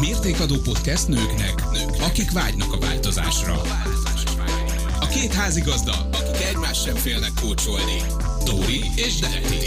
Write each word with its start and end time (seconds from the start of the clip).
Mértékadó 0.00 0.54
podcast 0.64 1.08
nőknek, 1.08 1.54
nők, 1.72 1.90
akik 2.00 2.32
vágynak 2.32 2.72
a 2.72 2.78
változásra. 2.78 3.54
A 5.00 5.06
két 5.06 5.32
házigazda, 5.32 5.92
akik 5.92 6.46
egymás 6.50 6.82
sem 6.82 6.94
félnek 6.94 7.30
kócsolni. 7.42 7.98
Dóri 8.44 8.80
és 8.96 9.18
Detti. 9.20 9.66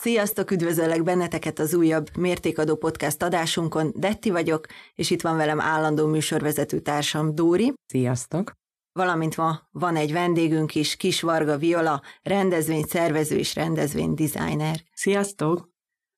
Sziasztok, 0.00 0.50
üdvözöllek 0.50 1.02
benneteket 1.02 1.58
az 1.58 1.74
újabb 1.74 2.16
Mértékadó 2.16 2.76
Podcast 2.76 3.22
adásunkon. 3.22 3.92
Detti 3.96 4.30
vagyok, 4.30 4.66
és 4.94 5.10
itt 5.10 5.22
van 5.22 5.36
velem 5.36 5.60
állandó 5.60 6.06
műsorvezető 6.06 6.80
társam 6.80 7.34
Dóri. 7.34 7.72
Sziasztok! 7.86 8.52
Valamint 8.92 9.36
ma 9.36 9.60
van 9.70 9.96
egy 9.96 10.12
vendégünk 10.12 10.74
is, 10.74 10.96
Kis 10.96 11.20
Varga 11.20 11.56
Viola, 11.56 12.02
rendezvényszervező 12.22 13.36
és 13.36 13.54
rendezvénydesigner. 13.54 14.80
Sziasztok! 14.92 15.68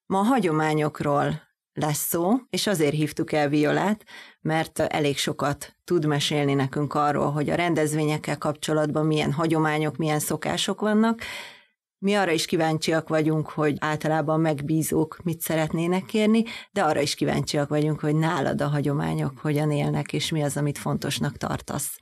Ma 0.07 0.19
a 0.19 0.23
hagyományokról 0.23 1.48
lesz 1.81 2.07
szó, 2.09 2.33
és 2.51 2.67
azért 2.67 2.95
hívtuk 2.95 3.33
el 3.33 3.49
Violát, 3.49 4.05
mert 4.41 4.79
elég 4.79 5.19
sokat 5.19 5.77
tud 5.85 6.07
mesélni 6.07 6.55
nekünk 6.55 6.95
arról, 6.95 7.31
hogy 7.31 7.51
a 7.51 7.55
rendezvényekkel 7.55 8.39
kapcsolatban 8.39 9.07
milyen 9.07 9.33
hagyományok, 9.33 9.97
milyen 9.97 10.19
szokások 10.19 10.81
vannak. 10.81 11.21
Mi 11.99 12.15
arra 12.15 12.31
is 12.31 12.47
kíváncsiak 12.47 13.09
vagyunk, 13.09 13.49
hogy 13.49 13.77
általában 13.79 14.41
megbízók 14.41 15.19
mit 15.23 15.41
szeretnének 15.41 16.05
kérni, 16.05 16.45
de 16.71 16.83
arra 16.83 17.01
is 17.01 17.15
kíváncsiak 17.15 17.69
vagyunk, 17.69 18.01
hogy 18.01 18.15
nálad 18.15 18.61
a 18.61 18.69
hagyományok 18.69 19.39
hogyan 19.39 19.71
élnek, 19.71 20.13
és 20.13 20.31
mi 20.31 20.43
az, 20.43 20.57
amit 20.57 20.79
fontosnak 20.79 21.37
tartasz. 21.37 21.99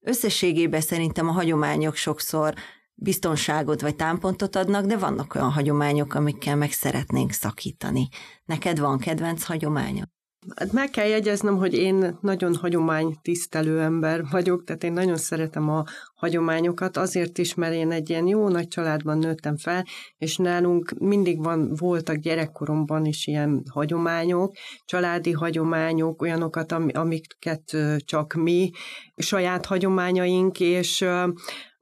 Összességében 0.00 0.80
szerintem 0.80 1.28
a 1.28 1.32
hagyományok 1.32 1.96
sokszor 1.96 2.54
biztonságot 3.02 3.80
vagy 3.80 3.96
támpontot 3.96 4.56
adnak, 4.56 4.84
de 4.84 4.96
vannak 4.96 5.34
olyan 5.34 5.50
hagyományok, 5.50 6.14
amikkel 6.14 6.56
meg 6.56 6.72
szeretnénk 6.72 7.32
szakítani. 7.32 8.08
Neked 8.44 8.78
van 8.78 8.98
kedvenc 8.98 9.44
hagyományod? 9.44 10.06
Hát 10.56 10.72
meg 10.72 10.90
kell 10.90 11.06
jegyeznem, 11.06 11.56
hogy 11.56 11.74
én 11.74 12.18
nagyon 12.20 12.54
hagyománytisztelő 12.54 13.80
ember 13.80 14.22
vagyok, 14.30 14.64
tehát 14.64 14.84
én 14.84 14.92
nagyon 14.92 15.16
szeretem 15.16 15.68
a 15.68 15.84
hagyományokat, 16.14 16.96
azért 16.96 17.38
is, 17.38 17.54
mert 17.54 17.74
én 17.74 17.90
egy 17.90 18.10
ilyen 18.10 18.26
jó 18.26 18.48
nagy 18.48 18.68
családban 18.68 19.18
nőttem 19.18 19.56
fel, 19.56 19.84
és 20.18 20.36
nálunk 20.36 20.92
mindig 20.98 21.42
van, 21.42 21.74
voltak 21.74 22.16
gyerekkoromban 22.16 23.04
is 23.04 23.26
ilyen 23.26 23.62
hagyományok, 23.70 24.54
családi 24.84 25.32
hagyományok, 25.32 26.22
olyanokat, 26.22 26.72
amiket 26.72 27.76
csak 27.98 28.32
mi, 28.32 28.70
saját 29.16 29.66
hagyományaink, 29.66 30.60
és 30.60 31.04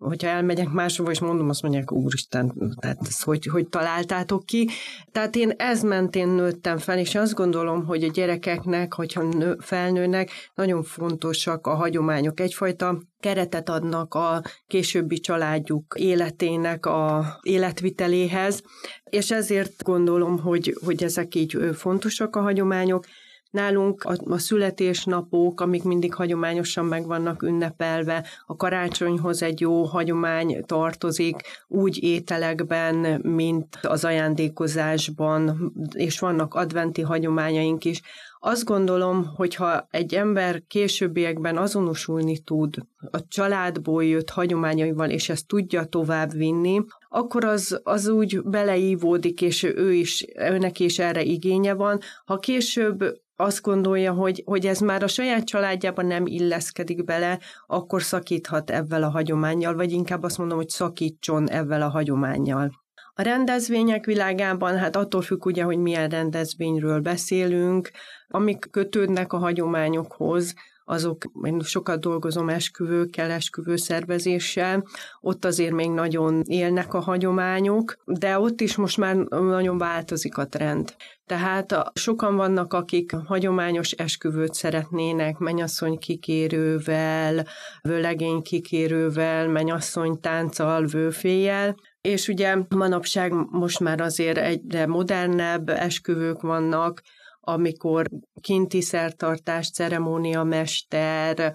hogyha 0.00 0.28
elmegyek 0.28 0.68
máshova, 0.68 1.10
és 1.10 1.20
mondom, 1.20 1.48
azt 1.48 1.62
mondják, 1.62 1.92
úristen, 1.92 2.74
tehát 2.80 2.98
ezt 3.00 3.22
hogy, 3.22 3.46
hogy 3.46 3.68
találtátok 3.68 4.46
ki. 4.46 4.68
Tehát 5.12 5.36
én 5.36 5.50
ez 5.56 5.82
mentén 5.82 6.28
nőttem 6.28 6.78
fel, 6.78 6.98
és 6.98 7.14
azt 7.14 7.34
gondolom, 7.34 7.84
hogy 7.84 8.04
a 8.04 8.10
gyerekeknek, 8.10 8.94
hogyha 8.94 9.22
nő, 9.22 9.56
felnőnek, 9.58 10.30
nagyon 10.54 10.82
fontosak 10.82 11.66
a 11.66 11.74
hagyományok. 11.74 12.40
Egyfajta 12.40 12.98
keretet 13.20 13.68
adnak 13.68 14.14
a 14.14 14.42
későbbi 14.66 15.18
családjuk 15.18 15.94
életének 15.98 16.86
a 16.86 17.38
életviteléhez, 17.42 18.62
és 19.04 19.30
ezért 19.30 19.82
gondolom, 19.82 20.38
hogy, 20.38 20.76
hogy 20.84 21.02
ezek 21.02 21.34
így 21.34 21.58
fontosak 21.74 22.36
a 22.36 22.40
hagyományok, 22.40 23.04
Nálunk 23.50 24.04
a, 24.04 24.14
a 24.24 24.38
születésnapok, 24.38 25.60
amik 25.60 25.82
mindig 25.82 26.14
hagyományosan 26.14 26.84
meg 26.84 27.06
vannak 27.06 27.42
ünnepelve, 27.42 28.26
a 28.46 28.56
karácsonyhoz 28.56 29.42
egy 29.42 29.60
jó 29.60 29.84
hagyomány 29.84 30.64
tartozik, 30.66 31.36
úgy 31.68 32.02
ételekben, 32.02 33.20
mint 33.22 33.78
az 33.82 34.04
ajándékozásban, 34.04 35.72
és 35.94 36.18
vannak 36.18 36.54
adventi 36.54 37.00
hagyományaink 37.00 37.84
is. 37.84 38.02
Azt 38.42 38.64
gondolom, 38.64 39.26
hogyha 39.36 39.88
egy 39.90 40.14
ember 40.14 40.62
későbbiekben 40.66 41.56
azonosulni 41.56 42.38
tud 42.38 42.77
a 43.10 43.28
családból 43.28 44.05
jött 44.05 44.30
hagyományaival, 44.30 45.10
és 45.10 45.28
ezt 45.28 45.46
tudja 45.46 45.84
tovább 45.84 46.33
vinni, 46.33 46.80
akkor 47.08 47.44
az, 47.44 47.80
az 47.83 48.08
úgy 48.08 48.42
beleívódik, 48.42 49.42
és 49.42 49.62
ő 49.62 49.92
is, 49.92 50.27
őnek 50.34 50.80
is 50.80 50.98
erre 50.98 51.22
igénye 51.22 51.74
van. 51.74 52.00
Ha 52.24 52.39
később 52.39 53.20
azt 53.40 53.62
gondolja, 53.62 54.12
hogy, 54.12 54.42
hogy 54.46 54.67
ez 54.67 54.78
már 54.78 55.02
a 55.02 55.08
saját 55.08 55.45
családjában 55.45 56.06
nem 56.06 56.27
illeszkedik 56.27 57.05
bele, 57.05 57.39
akkor 57.67 58.02
szakíthat 58.02 58.70
ebben 58.70 59.02
a 59.02 59.11
hagyományjal, 59.11 59.74
vagy 59.74 59.92
inkább 59.92 60.23
azt 60.23 60.39
mondom, 60.39 60.56
hogy 60.56 60.68
szakítson 60.68 61.51
ebben 61.51 61.83
a 61.83 61.89
hagyományjal. 61.89 62.70
A 63.14 63.23
rendezvények 63.23 64.05
világában, 64.05 64.78
hát 64.78 64.96
attól 64.96 65.23
függ 65.23 65.46
ugye, 65.46 65.62
hogy 65.62 65.78
milyen 65.78 66.08
rendezvényről 66.08 67.01
beszélünk, 67.01 67.90
amik 68.28 68.68
kötődnek 68.70 69.33
a 69.33 69.39
hagyományokhoz, 69.39 70.55
azok, 70.85 71.24
én 71.42 71.61
sokat 71.61 72.01
dolgozom 72.01 72.48
esküvőkkel, 72.48 73.30
esküvőszervezéssel, 73.30 74.85
ott 75.20 75.45
azért 75.45 75.73
még 75.73 75.91
nagyon 75.91 76.42
élnek 76.46 76.95
a 76.95 77.01
hagyományok, 77.01 77.96
de 78.05 78.39
ott 78.39 78.61
is 78.61 78.77
most 78.77 78.96
már 78.96 79.17
nagyon 79.17 79.79
változik 79.79 80.36
a 80.36 80.46
trend. 80.46 80.95
Tehát 81.27 81.90
sokan 81.95 82.36
vannak, 82.36 82.73
akik 82.73 83.13
hagyományos 83.27 83.90
esküvőt 83.90 84.55
szeretnének, 84.55 85.39
mennyasszony 85.39 85.98
kikérővel, 85.98 87.46
vőlegény 87.83 88.42
kikérővel, 88.42 89.48
mennyasszony 89.48 90.20
tánccal, 90.20 90.85
vőféjjel, 90.86 91.77
és 92.01 92.29
ugye 92.29 92.57
manapság 92.69 93.33
most 93.51 93.80
már 93.80 94.01
azért 94.01 94.39
egyre 94.39 94.86
modernebb 94.86 95.69
esküvők 95.69 96.40
vannak, 96.40 97.02
amikor 97.40 98.06
kinti 98.40 98.80
szertartás, 98.80 99.70
ceremóniamester, 99.70 101.55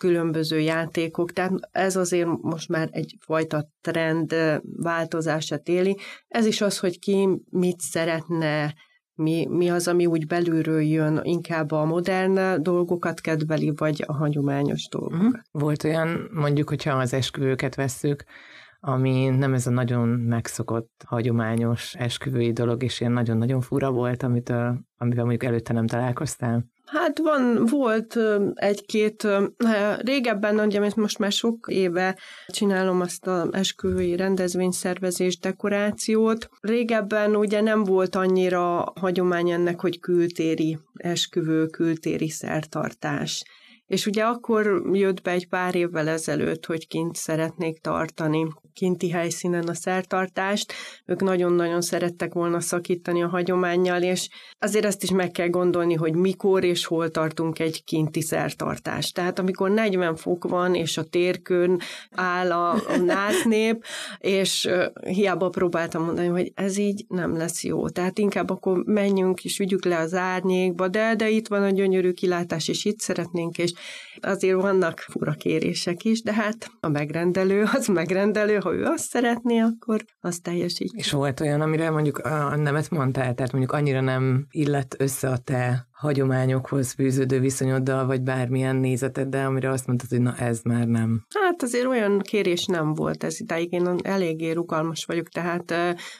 különböző 0.00 0.60
játékok, 0.60 1.32
tehát 1.32 1.52
ez 1.70 1.96
azért 1.96 2.28
most 2.40 2.68
már 2.68 2.88
egyfajta 2.90 3.68
trend 3.80 4.34
változását 4.62 5.68
éli. 5.68 5.96
Ez 6.28 6.46
is 6.46 6.60
az, 6.60 6.78
hogy 6.78 6.98
ki 6.98 7.28
mit 7.50 7.80
szeretne, 7.80 8.74
mi, 9.14 9.46
mi 9.50 9.70
az, 9.70 9.88
ami 9.88 10.06
úgy 10.06 10.26
belülről 10.26 10.82
jön, 10.82 11.20
inkább 11.22 11.70
a 11.70 11.84
modern 11.84 12.62
dolgokat 12.62 13.20
kedveli, 13.20 13.72
vagy 13.76 14.04
a 14.06 14.12
hagyományos 14.12 14.88
dolgokat. 14.88 15.20
Mhm. 15.20 15.34
Volt 15.50 15.84
olyan, 15.84 16.28
mondjuk, 16.32 16.68
hogyha 16.68 16.98
az 16.98 17.12
esküvőket 17.12 17.74
vesszük, 17.74 18.24
ami 18.80 19.28
nem 19.28 19.54
ez 19.54 19.66
a 19.66 19.70
nagyon 19.70 20.08
megszokott, 20.08 21.02
hagyományos 21.06 21.94
esküvői 21.94 22.52
dolog, 22.52 22.82
és 22.82 23.00
ilyen 23.00 23.12
nagyon-nagyon 23.12 23.60
fura 23.60 23.90
volt, 23.90 24.22
amit, 24.22 24.48
amivel 24.96 25.24
mondjuk 25.24 25.44
előtte 25.44 25.72
nem 25.72 25.86
találkoztál? 25.86 26.64
Hát 26.84 27.18
van, 27.18 27.66
volt 27.66 28.18
egy-két, 28.54 29.28
régebben, 29.98 30.60
ugye 30.60 30.90
most 30.96 31.18
már 31.18 31.32
sok 31.32 31.66
éve 31.68 32.18
csinálom 32.46 33.00
azt 33.00 33.26
a 33.26 33.48
esküvői 33.50 34.16
rendezvényszervezés 34.16 35.38
dekorációt. 35.38 36.48
Régebben 36.60 37.36
ugye 37.36 37.60
nem 37.60 37.84
volt 37.84 38.14
annyira 38.14 38.92
hagyomány 39.00 39.50
ennek, 39.50 39.80
hogy 39.80 40.00
kültéri 40.00 40.78
esküvő, 40.94 41.66
kültéri 41.66 42.28
szertartás. 42.28 43.44
És 43.90 44.06
ugye 44.06 44.22
akkor 44.22 44.82
jött 44.92 45.22
be 45.22 45.30
egy 45.30 45.48
pár 45.48 45.74
évvel 45.74 46.08
ezelőtt, 46.08 46.66
hogy 46.66 46.86
kint 46.86 47.16
szeretnék 47.16 47.80
tartani 47.80 48.46
kinti 48.72 49.10
helyszínen 49.10 49.68
a 49.68 49.74
szertartást. 49.74 50.72
Ők 51.06 51.22
nagyon-nagyon 51.22 51.80
szerettek 51.80 52.32
volna 52.32 52.60
szakítani 52.60 53.22
a 53.22 53.28
hagyományjal, 53.28 54.02
és 54.02 54.28
azért 54.58 54.84
ezt 54.84 55.02
is 55.02 55.10
meg 55.10 55.30
kell 55.30 55.48
gondolni, 55.48 55.94
hogy 55.94 56.14
mikor 56.14 56.64
és 56.64 56.84
hol 56.84 57.10
tartunk 57.10 57.58
egy 57.58 57.84
kinti 57.84 58.20
szertartást. 58.20 59.14
Tehát 59.14 59.38
amikor 59.38 59.70
40 59.70 60.16
fok 60.16 60.48
van, 60.48 60.74
és 60.74 60.96
a 60.96 61.04
térkön 61.04 61.80
áll 62.10 62.52
a, 62.52 62.70
a 62.70 62.96
násznép, 63.04 63.84
és 64.18 64.68
hiába 65.08 65.48
próbáltam 65.48 66.04
mondani, 66.04 66.26
hogy 66.26 66.52
ez 66.54 66.76
így 66.76 67.04
nem 67.08 67.36
lesz 67.36 67.64
jó. 67.64 67.88
Tehát 67.88 68.18
inkább 68.18 68.50
akkor 68.50 68.82
menjünk 68.84 69.44
és 69.44 69.58
vigyük 69.58 69.84
le 69.84 69.98
az 69.98 70.14
árnyékba, 70.14 70.88
de, 70.88 71.14
de 71.14 71.28
itt 71.28 71.48
van 71.48 71.62
a 71.62 71.70
gyönyörű 71.70 72.12
kilátás, 72.12 72.68
és 72.68 72.84
itt 72.84 72.98
szeretnénk, 72.98 73.58
és 73.58 73.72
azért 74.20 74.60
vannak 74.60 74.98
fura 74.98 75.32
kérések 75.32 76.04
is, 76.04 76.22
de 76.22 76.32
hát 76.32 76.70
a 76.80 76.88
megrendelő 76.88 77.64
az 77.74 77.86
megrendelő, 77.86 78.56
ha 78.56 78.74
ő 78.74 78.84
azt 78.84 79.08
szeretné, 79.08 79.58
akkor 79.58 80.04
azt 80.20 80.42
teljesít. 80.42 80.92
És 80.92 81.10
volt 81.10 81.40
olyan, 81.40 81.60
amire 81.60 81.90
mondjuk 81.90 82.18
a 82.18 82.56
nemet 82.56 82.90
mondtál, 82.90 83.34
tehát 83.34 83.52
mondjuk 83.52 83.72
annyira 83.72 84.00
nem 84.00 84.46
illett 84.50 84.94
össze 84.98 85.28
a 85.28 85.36
te 85.36 85.88
hagyományokhoz 86.00 86.92
fűződő 86.92 87.40
viszonyoddal, 87.40 88.06
vagy 88.06 88.22
bármilyen 88.22 88.76
nézeteddel, 88.76 89.46
amire 89.46 89.70
azt 89.70 89.86
mondtad, 89.86 90.08
hogy 90.08 90.20
na 90.20 90.36
ez 90.36 90.60
már 90.62 90.86
nem. 90.86 91.26
Hát 91.34 91.62
azért 91.62 91.86
olyan 91.86 92.18
kérés 92.18 92.66
nem 92.66 92.94
volt 92.94 93.24
ez 93.24 93.40
idáig. 93.40 93.72
Én 93.72 93.98
eléggé 94.02 94.50
rugalmas 94.50 95.04
vagyok, 95.04 95.28
tehát 95.28 95.74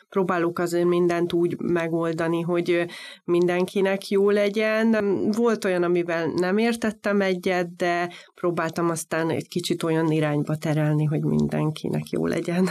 próbálok 0.09 0.59
azért 0.59 0.87
mindent 0.87 1.33
úgy 1.33 1.61
megoldani, 1.61 2.41
hogy 2.41 2.87
mindenkinek 3.25 4.09
jó 4.09 4.31
legyen. 4.31 4.97
Volt 5.37 5.65
olyan, 5.65 5.83
amivel 5.83 6.27
nem 6.27 6.59
értettem 6.59 7.21
egyet, 7.21 7.77
de 7.77 8.09
próbáltam 8.35 8.91
aztán 8.91 9.31
egy 9.31 9.49
kicsit 9.49 9.83
olyan 9.83 10.11
irányba 10.11 10.57
terelni, 10.57 11.05
hogy 11.05 11.25
mindenkinek 11.25 12.11
jó 12.11 12.27
legyen. 12.27 12.69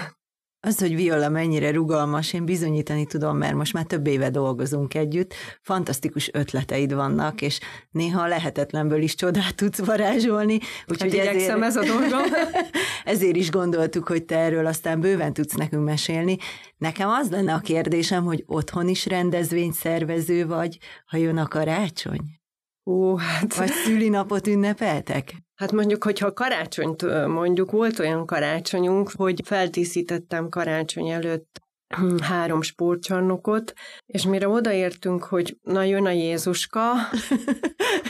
Az, 0.61 0.79
hogy 0.79 0.95
Viola 0.95 1.29
mennyire 1.29 1.71
rugalmas, 1.71 2.33
én 2.33 2.45
bizonyítani 2.45 3.05
tudom, 3.05 3.37
mert 3.37 3.53
most 3.53 3.73
már 3.73 3.83
több 3.83 4.07
éve 4.07 4.29
dolgozunk 4.29 4.93
együtt, 4.93 5.33
fantasztikus 5.61 6.29
ötleteid 6.33 6.93
vannak, 6.93 7.41
és 7.41 7.59
néha 7.91 8.27
lehetetlenből 8.27 9.01
is 9.01 9.15
csodát 9.15 9.55
tudsz 9.55 9.85
varázsolni. 9.85 10.59
Úgyhogy 10.87 11.17
hát 11.17 11.27
ezért, 11.27 11.61
ez 11.61 11.75
a 11.75 11.83
dolgom. 11.83 12.21
ezért 13.03 13.35
is 13.35 13.51
gondoltuk, 13.51 14.07
hogy 14.07 14.25
te 14.25 14.37
erről 14.37 14.65
aztán 14.65 14.99
bőven 14.99 15.33
tudsz 15.33 15.55
nekünk 15.55 15.83
mesélni. 15.83 16.37
Nekem 16.77 17.09
az 17.09 17.29
lenne 17.29 17.53
a 17.53 17.59
kérdésem, 17.59 18.23
hogy 18.23 18.43
otthon 18.47 18.87
is 18.87 19.05
rendezvényszervező 19.05 20.47
vagy, 20.47 20.77
ha 21.05 21.17
jön 21.17 21.37
a 21.37 21.47
karácsony? 21.47 22.38
Ó, 22.85 23.15
hát... 23.15 23.55
Vagy 23.55 23.71
szülinapot 23.71 24.47
ünnepeltek? 24.47 25.33
Hát 25.55 25.71
mondjuk, 25.71 26.03
hogyha 26.03 26.33
karácsonyt 26.33 27.27
mondjuk, 27.27 27.71
volt 27.71 27.99
olyan 27.99 28.25
karácsonyunk, 28.25 29.11
hogy 29.15 29.41
feltíszítettem 29.45 30.49
karácsony 30.49 31.09
előtt 31.09 31.61
három 32.21 32.61
sportcsarnokot, 32.61 33.73
és 34.05 34.25
mire 34.25 34.47
odaértünk, 34.47 35.23
hogy 35.23 35.57
na 35.61 35.83
jön 35.83 36.05
a 36.05 36.11
Jézuska, 36.11 36.81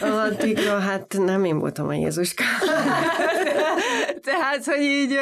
addigra 0.02 0.80
hát 0.80 1.16
nem 1.18 1.46
én 1.46 1.60
voltam 1.60 1.88
a 1.88 1.94
Jézuska. 1.94 2.44
Tehát, 4.22 4.66
hogy 4.66 4.82
így 4.82 5.20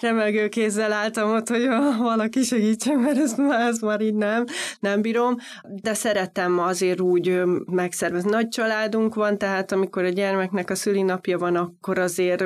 remegő 0.00 0.48
kézzel 0.48 0.92
álltam 0.92 1.30
ott, 1.30 1.48
hogy 1.48 1.66
valaki 1.98 2.42
segítsen, 2.42 2.98
mert 2.98 3.18
ezt, 3.18 3.38
ezt 3.38 3.82
már 3.82 4.00
így 4.00 4.14
nem, 4.14 4.44
nem 4.80 5.02
bírom. 5.02 5.36
De 5.82 5.94
szeretem 5.94 6.58
azért 6.58 7.00
úgy 7.00 7.42
megszervezni. 7.70 8.30
Nagy 8.30 8.48
családunk 8.48 9.14
van, 9.14 9.38
tehát 9.38 9.72
amikor 9.72 10.04
a 10.04 10.08
gyermeknek 10.08 10.70
a 10.70 10.74
szülinapja 10.74 11.38
van, 11.38 11.56
akkor 11.56 11.98
azért 11.98 12.44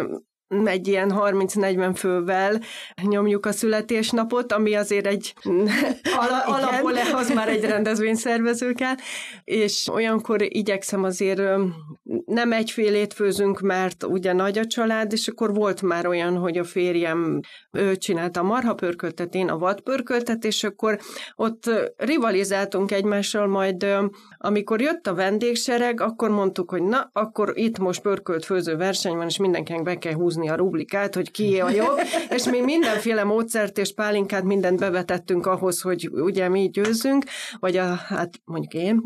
egy 0.64 0.88
ilyen 0.88 1.12
30-40 1.16 1.92
fővel 1.96 2.60
nyomjuk 3.02 3.46
a 3.46 3.52
születésnapot, 3.52 4.52
ami 4.52 4.74
azért 4.74 5.06
egy 5.06 5.34
ala, 6.20 6.42
alapból 6.44 6.92
lehoz 6.92 7.34
már 7.34 7.48
egy 7.48 7.64
rendezvényszervező 7.64 8.72
kell, 8.72 8.94
és 9.44 9.88
olyankor 9.88 10.42
igyekszem 10.42 11.04
azért 11.04 11.40
nem 12.24 12.52
egyfélét 12.52 13.12
főzünk, 13.12 13.60
mert 13.60 14.04
ugye 14.04 14.32
nagy 14.32 14.58
a 14.58 14.66
család, 14.66 15.12
és 15.12 15.28
akkor 15.28 15.54
volt 15.54 15.82
már 15.82 16.06
olyan, 16.06 16.36
hogy 16.36 16.58
a 16.58 16.64
férjem 16.64 17.40
ő 17.70 17.96
csinálta 17.96 18.40
a 18.40 18.42
marhapörköltet, 18.42 19.34
én 19.34 19.48
a 19.48 19.58
vadpörköltet, 19.58 20.44
és 20.44 20.64
akkor 20.64 20.98
ott 21.36 21.70
rivalizáltunk 21.96 22.92
egymással, 22.92 23.46
majd 23.46 23.86
amikor 24.38 24.80
jött 24.80 25.06
a 25.06 25.14
vendégsereg, 25.14 26.00
akkor 26.00 26.30
mondtuk, 26.30 26.70
hogy 26.70 26.82
na, 26.82 27.10
akkor 27.12 27.52
itt 27.54 27.78
most 27.78 28.00
pörkölt 28.00 28.44
főző 28.44 28.76
verseny 28.76 29.16
van, 29.16 29.26
és 29.26 29.36
mindenkinek 29.36 29.82
be 29.82 29.98
kell 29.98 30.14
húzni 30.14 30.48
a 30.48 30.54
rublikát, 30.54 31.14
hogy 31.14 31.30
ki 31.30 31.60
a 31.60 31.70
jobb, 31.70 31.98
és 32.36 32.44
mi 32.44 32.60
mindenféle 32.60 33.24
módszert 33.24 33.78
és 33.78 33.94
pálinkát 33.94 34.42
mindent 34.42 34.78
bevetettünk 34.78 35.46
ahhoz, 35.46 35.80
hogy 35.80 36.08
ugye 36.12 36.48
mi 36.48 36.68
győzzünk, 36.72 37.24
vagy 37.58 37.76
a, 37.76 37.94
hát 37.94 38.40
mondjuk 38.44 38.74
én. 38.74 39.02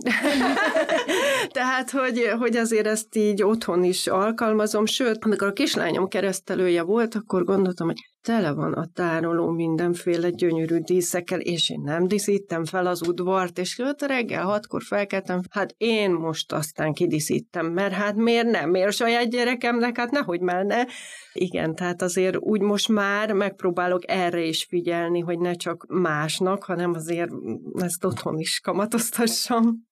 Tehát, 1.52 1.90
hogy, 1.90 2.30
hogy 2.38 2.56
azért 2.56 2.86
ezt 2.96 3.16
így 3.16 3.42
otthon 3.42 3.84
is 3.84 4.06
alkalmazom, 4.06 4.86
sőt, 4.86 5.24
amikor 5.24 5.46
a 5.46 5.52
kislányom 5.52 6.08
keresztelője 6.08 6.82
volt, 6.82 7.14
akkor 7.14 7.44
gondoltam, 7.44 7.86
hogy 7.86 8.00
tele 8.22 8.52
van 8.52 8.72
a 8.72 8.86
tároló 8.94 9.50
mindenféle 9.50 10.30
gyönyörű 10.30 10.78
díszekkel, 10.78 11.40
és 11.40 11.70
én 11.70 11.80
nem 11.84 12.06
díszítem 12.06 12.64
fel 12.64 12.86
az 12.86 13.08
udvart, 13.08 13.58
és 13.58 13.78
jött 13.78 14.02
reggel 14.02 14.44
hatkor 14.44 14.82
felkeltem, 14.82 15.40
hát 15.50 15.74
én 15.76 16.10
most 16.10 16.52
aztán 16.52 16.92
kidíszítem, 16.92 17.66
mert 17.66 17.92
hát 17.92 18.14
miért 18.14 18.50
nem, 18.50 18.70
miért 18.70 18.92
saját 18.92 19.30
gyerekemnek, 19.30 19.96
hát 19.96 20.10
nehogy 20.10 20.40
már 20.40 20.64
ne. 20.64 20.84
Igen, 21.32 21.74
tehát 21.74 22.02
azért 22.02 22.36
úgy 22.36 22.60
most 22.60 22.88
már 22.88 23.32
megpróbálok 23.32 24.02
erre 24.06 24.44
is 24.44 24.64
figyelni, 24.68 25.20
hogy 25.20 25.38
ne 25.38 25.54
csak 25.54 25.86
másnak, 25.88 26.64
hanem 26.64 26.92
azért 26.92 27.30
ezt 27.74 28.04
otthon 28.04 28.38
is 28.38 28.60
kamatoztassam. 28.60 29.85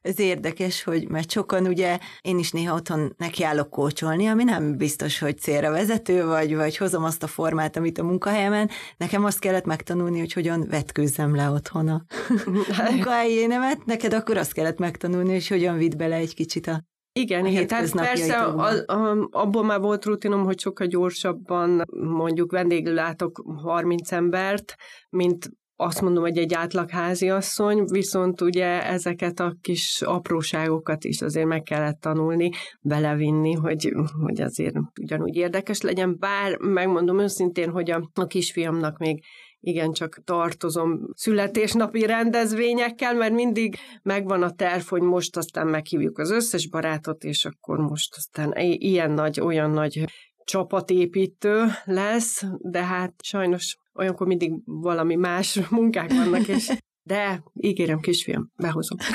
Ez 0.00 0.18
érdekes, 0.18 0.82
hogy 0.82 1.08
mert 1.08 1.30
sokan 1.30 1.66
ugye, 1.66 1.98
én 2.20 2.38
is 2.38 2.50
néha 2.50 2.74
otthon 2.74 3.14
nekiállok 3.16 3.70
kócsolni, 3.70 4.26
ami 4.26 4.44
nem 4.44 4.76
biztos, 4.76 5.18
hogy 5.18 5.38
célra 5.38 5.70
vezető, 5.70 6.26
vagy, 6.26 6.56
vagy 6.56 6.76
hozom 6.76 7.04
azt 7.04 7.22
a 7.22 7.26
formát, 7.26 7.76
amit 7.76 7.98
a 7.98 8.04
munkahelyemen. 8.04 8.70
Nekem 8.96 9.24
azt 9.24 9.38
kellett 9.38 9.64
megtanulni, 9.64 10.18
hogy 10.18 10.32
hogyan 10.32 10.66
vetkőzzem 10.68 11.34
le 11.34 11.50
otthon 11.50 11.88
a 11.88 12.04
munkahelyénemet, 12.90 13.84
neked 13.84 14.12
akkor 14.12 14.36
azt 14.36 14.52
kellett 14.52 14.78
megtanulni, 14.78 15.32
hogy 15.32 15.48
hogyan 15.48 15.76
vidd 15.76 15.96
bele 15.96 16.16
egy 16.16 16.34
kicsit 16.34 16.66
a 16.66 16.82
igen, 17.14 17.46
igen, 17.46 17.66
tehát 17.66 17.90
persze 17.90 18.36
a, 18.36 18.84
a, 18.86 19.28
abból 19.30 19.64
már 19.64 19.80
volt 19.80 20.04
rutinom, 20.04 20.44
hogy 20.44 20.60
sokkal 20.60 20.86
gyorsabban 20.86 21.82
mondjuk 21.94 22.50
vendéglátok 22.50 23.44
30 23.62 24.12
embert, 24.12 24.74
mint 25.10 25.50
azt 25.82 26.00
mondom, 26.00 26.22
hogy 26.22 26.38
egy 26.38 26.54
átlag 26.54 26.90
háziasszony, 26.90 27.84
viszont 27.84 28.40
ugye 28.40 28.86
ezeket 28.86 29.40
a 29.40 29.56
kis 29.60 30.02
apróságokat 30.02 31.04
is 31.04 31.22
azért 31.22 31.46
meg 31.46 31.62
kellett 31.62 32.00
tanulni, 32.00 32.50
belevinni, 32.80 33.52
hogy, 33.52 33.92
hogy 34.20 34.40
azért 34.40 34.76
ugyanúgy 35.00 35.36
érdekes 35.36 35.80
legyen, 35.80 36.16
bár 36.18 36.58
megmondom 36.58 37.18
őszintén, 37.18 37.70
hogy 37.70 37.90
a, 37.90 38.10
a 38.14 38.26
kisfiamnak 38.26 38.98
még 38.98 39.22
igencsak 39.64 40.20
tartozom 40.24 41.08
születésnapi 41.14 42.06
rendezvényekkel, 42.06 43.14
mert 43.14 43.32
mindig 43.32 43.76
megvan 44.02 44.42
a 44.42 44.50
terv, 44.50 44.82
hogy 44.82 45.02
most 45.02 45.36
aztán 45.36 45.66
meghívjuk 45.66 46.18
az 46.18 46.30
összes 46.30 46.68
barátot, 46.68 47.24
és 47.24 47.44
akkor 47.44 47.78
most 47.78 48.14
aztán 48.16 48.52
ilyen 48.56 49.10
nagy, 49.10 49.40
olyan 49.40 49.70
nagy 49.70 50.04
csapatépítő 50.44 51.66
lesz, 51.84 52.44
de 52.58 52.84
hát 52.84 53.14
sajnos 53.22 53.76
olyankor 53.92 54.26
mindig 54.26 54.52
valami 54.64 55.14
más 55.14 55.60
munkák 55.70 56.12
vannak, 56.12 56.48
és 56.48 56.72
de 57.02 57.42
ígérem, 57.54 58.00
kisfiam, 58.00 58.50
behozom. 58.56 58.98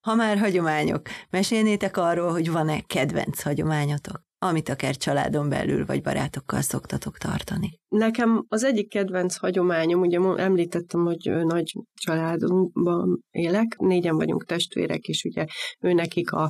Ha 0.00 0.14
már 0.14 0.38
hagyományok, 0.38 1.08
mesélnétek 1.30 1.96
arról, 1.96 2.30
hogy 2.30 2.50
van-e 2.50 2.80
kedvenc 2.80 3.42
hagyományotok, 3.42 4.22
amit 4.42 4.68
akár 4.68 4.96
családon 4.96 5.48
belül 5.48 5.86
vagy 5.86 6.02
barátokkal 6.02 6.60
szoktatok 6.60 7.18
tartani? 7.18 7.78
Nekem 7.88 8.44
az 8.48 8.64
egyik 8.64 8.88
kedvenc 8.88 9.36
hagyományom, 9.36 10.00
ugye 10.00 10.18
említettem, 10.36 11.00
hogy 11.00 11.30
nagy 11.44 11.72
családunkban 11.94 13.20
élek, 13.30 13.76
négyen 13.78 14.16
vagyunk 14.16 14.44
testvérek, 14.44 15.02
és 15.02 15.24
ugye 15.24 15.44
ő 15.80 15.92
nekik 15.92 16.32
a 16.32 16.48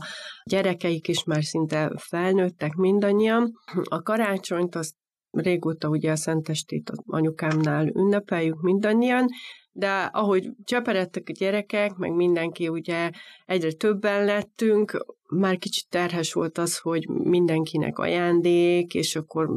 gyerekeik 0.51 1.09
is 1.09 1.25
már 1.25 1.45
szinte 1.45 1.93
felnőttek 1.97 2.75
mindannyian. 2.75 3.53
A 3.83 4.03
karácsonyt 4.03 4.75
azt 4.75 4.95
régóta 5.31 5.89
ugye 5.89 6.11
a 6.11 6.17
Szentestét 6.17 6.93
anyukámnál 7.07 7.87
ünnepeljük 7.87 8.61
mindannyian, 8.61 9.27
de 9.73 10.11
ahogy 10.13 10.51
cseperedtek 10.65 11.23
a 11.29 11.33
gyerekek, 11.33 11.95
meg 11.95 12.15
mindenki 12.15 12.69
ugye 12.69 13.11
egyre 13.47 13.73
többen 13.73 14.25
lettünk, 14.25 15.05
már 15.31 15.59
kicsit 15.59 15.89
terhes 15.89 16.33
volt 16.33 16.59
az, 16.59 16.79
hogy 16.79 17.09
mindenkinek 17.09 17.99
ajándék, 17.99 18.95
és 18.95 19.17
akkor 19.17 19.51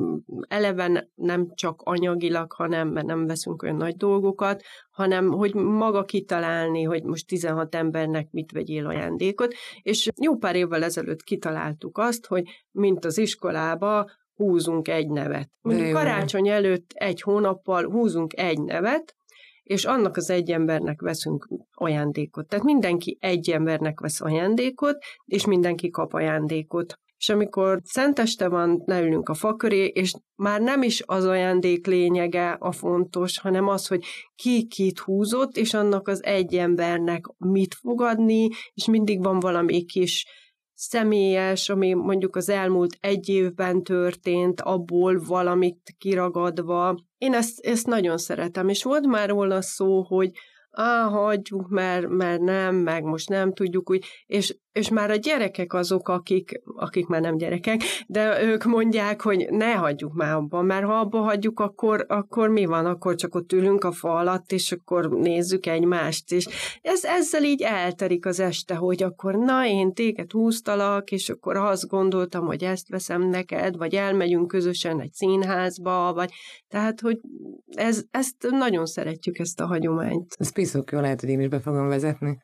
eleven 0.47 1.11
nem 1.15 1.51
csak 1.53 1.81
anyagilag, 1.81 2.51
hanem, 2.51 2.87
mert 2.87 3.05
nem 3.05 3.27
veszünk 3.27 3.63
olyan 3.63 3.75
nagy 3.75 3.95
dolgokat, 3.95 4.63
hanem 4.91 5.31
hogy 5.31 5.53
maga 5.53 6.03
kitalálni, 6.03 6.83
hogy 6.83 7.03
most 7.03 7.27
16 7.27 7.75
embernek 7.75 8.27
mit 8.31 8.51
vegyél 8.51 8.85
ajándékot, 8.85 9.53
és 9.81 10.09
jó 10.21 10.37
pár 10.37 10.55
évvel 10.55 10.83
ezelőtt 10.83 11.23
kitaláltuk 11.23 11.97
azt, 11.97 12.25
hogy 12.25 12.43
mint 12.71 13.05
az 13.05 13.17
iskolába 13.17 14.09
húzunk 14.35 14.87
egy 14.87 15.09
nevet. 15.09 15.49
Mondjuk 15.61 15.91
karácsony 15.91 16.47
előtt 16.47 16.91
egy 16.93 17.21
hónappal 17.21 17.91
húzunk 17.91 18.37
egy 18.37 18.61
nevet, 18.61 19.15
és 19.63 19.85
annak 19.85 20.17
az 20.17 20.29
egy 20.29 20.51
embernek 20.51 21.01
veszünk 21.01 21.47
ajándékot. 21.73 22.47
Tehát 22.47 22.65
mindenki 22.65 23.17
egy 23.19 23.49
embernek 23.49 23.99
vesz 23.99 24.21
ajándékot, 24.21 24.97
és 25.25 25.45
mindenki 25.45 25.89
kap 25.89 26.13
ajándékot. 26.13 26.97
És 27.17 27.29
amikor 27.29 27.79
szenteste 27.83 28.47
van, 28.47 28.81
leülünk 28.85 29.29
a 29.29 29.33
fa 29.33 29.55
és 29.69 30.13
már 30.35 30.61
nem 30.61 30.81
is 30.81 31.03
az 31.05 31.25
ajándék 31.25 31.87
lényege 31.87 32.49
a 32.59 32.71
fontos, 32.71 33.39
hanem 33.39 33.67
az, 33.67 33.87
hogy 33.87 34.03
ki 34.35 34.67
kit 34.67 34.99
húzott, 34.99 35.57
és 35.57 35.73
annak 35.73 36.07
az 36.07 36.23
egy 36.23 36.55
embernek 36.55 37.25
mit 37.37 37.73
fogadni, 37.73 38.47
és 38.73 38.85
mindig 38.87 39.23
van 39.23 39.39
valami 39.39 39.85
kis 39.85 40.25
személyes, 40.89 41.69
ami 41.69 41.93
mondjuk 41.93 42.35
az 42.35 42.49
elmúlt 42.49 42.97
egy 42.99 43.29
évben 43.29 43.83
történt, 43.83 44.61
abból 44.61 45.21
valamit 45.27 45.95
kiragadva. 45.97 46.97
Én 47.17 47.33
ezt, 47.33 47.59
ezt 47.59 47.87
nagyon 47.87 48.17
szeretem, 48.17 48.69
és 48.69 48.83
volt 48.83 49.05
már 49.05 49.29
róla 49.29 49.61
szó, 49.61 50.01
hogy 50.01 50.31
á, 50.71 51.03
hagyjuk, 51.03 51.67
mert, 51.67 52.07
mert 52.07 52.41
nem, 52.41 52.75
meg 52.75 53.03
most 53.03 53.29
nem 53.29 53.53
tudjuk 53.53 53.89
úgy, 53.89 54.05
és 54.25 54.57
és 54.73 54.89
már 54.89 55.11
a 55.11 55.15
gyerekek 55.15 55.73
azok, 55.73 56.09
akik, 56.09 56.61
akik 56.75 57.07
már 57.07 57.21
nem 57.21 57.37
gyerekek, 57.37 57.81
de 58.07 58.43
ők 58.43 58.63
mondják, 58.63 59.21
hogy 59.21 59.47
ne 59.49 59.73
hagyjuk 59.73 60.13
már 60.13 60.33
abba, 60.33 60.61
mert 60.61 60.85
ha 60.85 60.93
abba 60.93 61.19
hagyjuk, 61.19 61.59
akkor, 61.59 62.05
akkor 62.07 62.49
mi 62.49 62.65
van? 62.65 62.85
Akkor 62.85 63.15
csak 63.15 63.35
ott 63.35 63.51
ülünk 63.51 63.83
a 63.83 63.91
fa 63.91 64.15
alatt, 64.15 64.51
és 64.51 64.71
akkor 64.71 65.09
nézzük 65.09 65.65
egymást, 65.65 66.31
és 66.31 66.47
ez, 66.81 67.03
ezzel 67.03 67.43
így 67.43 67.61
elterik 67.61 68.25
az 68.25 68.39
este, 68.39 68.75
hogy 68.75 69.03
akkor 69.03 69.35
na, 69.35 69.65
én 69.65 69.93
téged 69.93 70.31
húztalak, 70.31 71.11
és 71.11 71.29
akkor 71.29 71.55
azt 71.57 71.87
gondoltam, 71.87 72.45
hogy 72.45 72.63
ezt 72.63 72.89
veszem 72.89 73.29
neked, 73.29 73.77
vagy 73.77 73.93
elmegyünk 73.93 74.47
közösen 74.47 75.01
egy 75.01 75.13
színházba, 75.13 76.13
vagy 76.13 76.31
tehát, 76.67 77.01
hogy 77.01 77.19
ez, 77.75 78.03
ezt 78.11 78.35
nagyon 78.49 78.85
szeretjük, 78.85 79.39
ezt 79.39 79.59
a 79.59 79.65
hagyományt. 79.65 80.35
Ez 80.37 80.51
piszok 80.51 80.91
jó, 80.91 80.99
lehet, 80.99 81.19
hogy 81.19 81.29
én 81.29 81.39
is 81.39 81.47
be 81.47 81.59
fogom 81.59 81.87
vezetni. 81.87 82.37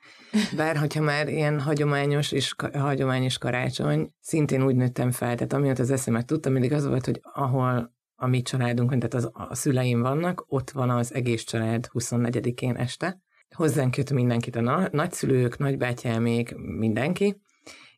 Bár, 0.56 0.78
hogyha 0.78 1.02
már 1.02 1.28
ilyen 1.28 1.60
hagyományos 1.60 2.19
és 2.20 2.56
hagyományos 2.74 3.38
karácsony, 3.38 4.14
szintén 4.20 4.64
úgy 4.64 4.76
nőttem 4.76 5.12
fel, 5.12 5.36
tehát 5.36 5.54
amiatt 5.54 5.80
az 5.80 5.92
eszemet 5.92 6.26
tudtam, 6.26 6.52
mindig 6.52 6.74
az 6.74 6.88
volt, 6.88 7.06
hogy 7.06 7.20
ahol 7.34 7.94
a 8.16 8.28
mi 8.28 8.42
családunk, 8.42 8.90
tehát 8.90 9.14
az, 9.14 9.30
a 9.34 9.56
szüleim 9.56 10.02
vannak, 10.02 10.46
ott 10.48 10.72
van 10.72 10.90
az 10.90 11.14
egész 11.14 11.44
család 11.44 11.88
24-én 11.94 12.76
este. 12.76 13.22
Hozzánk 13.56 13.98
jött 13.98 14.12
mindenkit, 14.12 14.56
a 14.56 14.62
na- 14.62 14.90
nagyszülők, 14.92 15.58
nagybátyámék, 15.58 16.56
mindenki, 16.56 17.42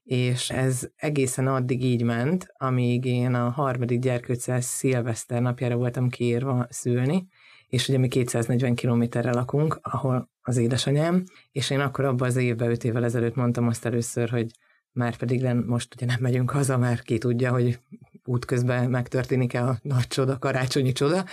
és 0.03 0.49
ez 0.49 0.89
egészen 0.95 1.47
addig 1.47 1.83
így 1.83 2.03
ment, 2.03 2.47
amíg 2.57 3.05
én 3.05 3.33
a 3.33 3.49
harmadik 3.49 3.99
gyerkőccel 3.99 4.61
szilveszter 4.61 5.41
napjára 5.41 5.75
voltam 5.75 6.09
kiírva 6.09 6.65
szülni, 6.69 7.27
és 7.67 7.87
ugye 7.87 7.97
mi 7.97 8.07
240 8.07 8.75
kilométerre 8.75 9.31
lakunk, 9.31 9.79
ahol 9.81 10.30
az 10.41 10.57
édesanyám, 10.57 11.23
és 11.51 11.69
én 11.69 11.79
akkor 11.79 12.05
abban 12.05 12.27
az 12.27 12.35
évben, 12.35 12.69
öt 12.69 12.83
évvel 12.83 13.03
ezelőtt 13.03 13.35
mondtam 13.35 13.67
azt 13.67 13.85
először, 13.85 14.29
hogy 14.29 14.51
már 14.91 15.15
pedig 15.15 15.41
len, 15.41 15.57
most 15.57 15.95
ugye 15.95 16.05
nem 16.05 16.17
megyünk 16.19 16.51
haza, 16.51 16.77
mert 16.77 17.01
ki 17.01 17.17
tudja, 17.17 17.51
hogy 17.51 17.79
útközben 18.23 18.89
megtörténik-e 18.89 19.63
a 19.63 19.77
nagy 19.81 20.07
csoda, 20.07 20.39
karácsonyi 20.39 20.91
csoda, 20.91 21.25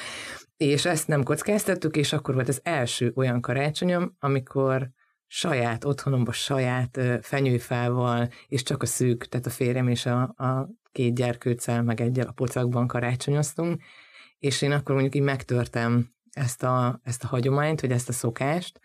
és 0.57 0.85
ezt 0.85 1.09
nem 1.09 1.23
kockáztettük, 1.23 1.97
és 1.97 2.13
akkor 2.13 2.35
volt 2.35 2.49
az 2.49 2.61
első 2.63 3.13
olyan 3.15 3.41
karácsonyom, 3.41 4.17
amikor 4.19 4.91
saját 5.27 5.85
otthonomban, 5.85 6.33
saját 6.33 7.01
fenyőfával, 7.23 8.29
és 8.49 8.63
csak 8.63 8.83
a 8.83 8.87
szűk, 8.87 9.25
tehát 9.25 9.47
a 9.47 9.51
férjem 9.51 9.89
és 9.89 10.07
a, 10.07 10.21
a 10.23 10.69
két 10.93 11.15
gyerkőccel, 11.15 11.83
meg 11.83 12.01
egyel 12.01 12.27
a 12.27 12.33
pocakban 12.33 12.87
karácsonyoztunk, 12.87 13.83
és 14.39 14.63
én 14.63 14.73
akkor 14.73 14.93
mondjuk 14.93 15.15
így 15.15 15.23
megtörtem 15.23 16.11
ezt 16.33 16.63
a, 16.63 17.01
ezt 17.03 17.25
a 17.25 17.27
hagyományt, 17.27 17.81
vagy 17.81 17.91
ezt 17.91 18.09
a 18.09 18.13
szokást, 18.13 18.81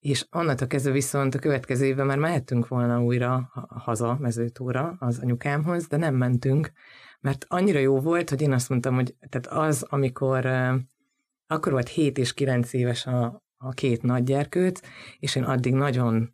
és 0.00 0.26
onnantól 0.30 0.66
kezdve 0.66 0.92
viszont 0.92 1.34
a 1.34 1.38
következő 1.38 1.86
évben 1.86 2.06
már 2.06 2.18
mehettünk 2.18 2.68
volna 2.68 3.02
újra 3.02 3.50
haza 3.68 4.16
mezőtúra 4.20 4.96
az 4.98 5.18
anyukámhoz, 5.18 5.86
de 5.86 5.96
nem 5.96 6.14
mentünk, 6.14 6.72
mert 7.20 7.44
annyira 7.48 7.78
jó 7.78 8.00
volt, 8.00 8.30
hogy 8.30 8.42
én 8.42 8.52
azt 8.52 8.68
mondtam, 8.68 8.94
hogy 8.94 9.14
tehát 9.28 9.46
az, 9.68 9.86
amikor 9.88 10.46
akkor 11.46 11.72
volt 11.72 11.88
7 11.88 12.18
és 12.18 12.34
9 12.34 12.72
éves 12.72 13.06
a, 13.06 13.42
a 13.56 13.70
két 13.70 14.02
nagygyerkőt, 14.02 14.82
és 15.18 15.34
én 15.34 15.44
addig 15.44 15.74
nagyon 15.74 16.30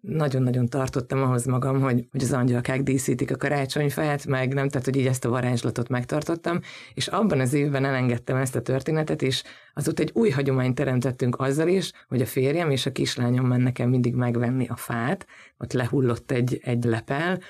nagyon-nagyon 0.00 0.68
tartottam 0.68 1.22
ahhoz 1.22 1.44
magam, 1.44 1.80
hogy, 1.80 2.06
hogy 2.10 2.22
az 2.22 2.32
angyalkák 2.32 2.82
díszítik 2.82 3.30
a 3.30 3.36
karácsonyfát, 3.36 4.26
meg 4.26 4.54
nem, 4.54 4.68
tehát 4.68 4.84
hogy 4.84 4.96
így 4.96 5.06
ezt 5.06 5.24
a 5.24 5.28
varázslatot 5.28 5.88
megtartottam, 5.88 6.60
és 6.94 7.06
abban 7.06 7.40
az 7.40 7.52
évben 7.52 7.84
elengedtem 7.84 8.36
ezt 8.36 8.56
a 8.56 8.62
történetet, 8.62 9.22
és 9.22 9.42
azóta 9.74 10.02
egy 10.02 10.10
új 10.14 10.30
hagyományt 10.30 10.74
teremtettünk 10.74 11.40
azzal 11.40 11.68
is, 11.68 11.92
hogy 12.08 12.20
a 12.20 12.26
férjem 12.26 12.70
és 12.70 12.86
a 12.86 12.92
kislányom 12.92 13.46
mennek 13.46 13.78
nekem 13.78 13.88
mindig 13.88 14.14
megvenni 14.14 14.66
a 14.68 14.76
fát, 14.76 15.26
ott 15.58 15.72
lehullott 15.72 16.30
egy, 16.30 16.60
egy 16.62 16.84
lepel, 16.84 17.40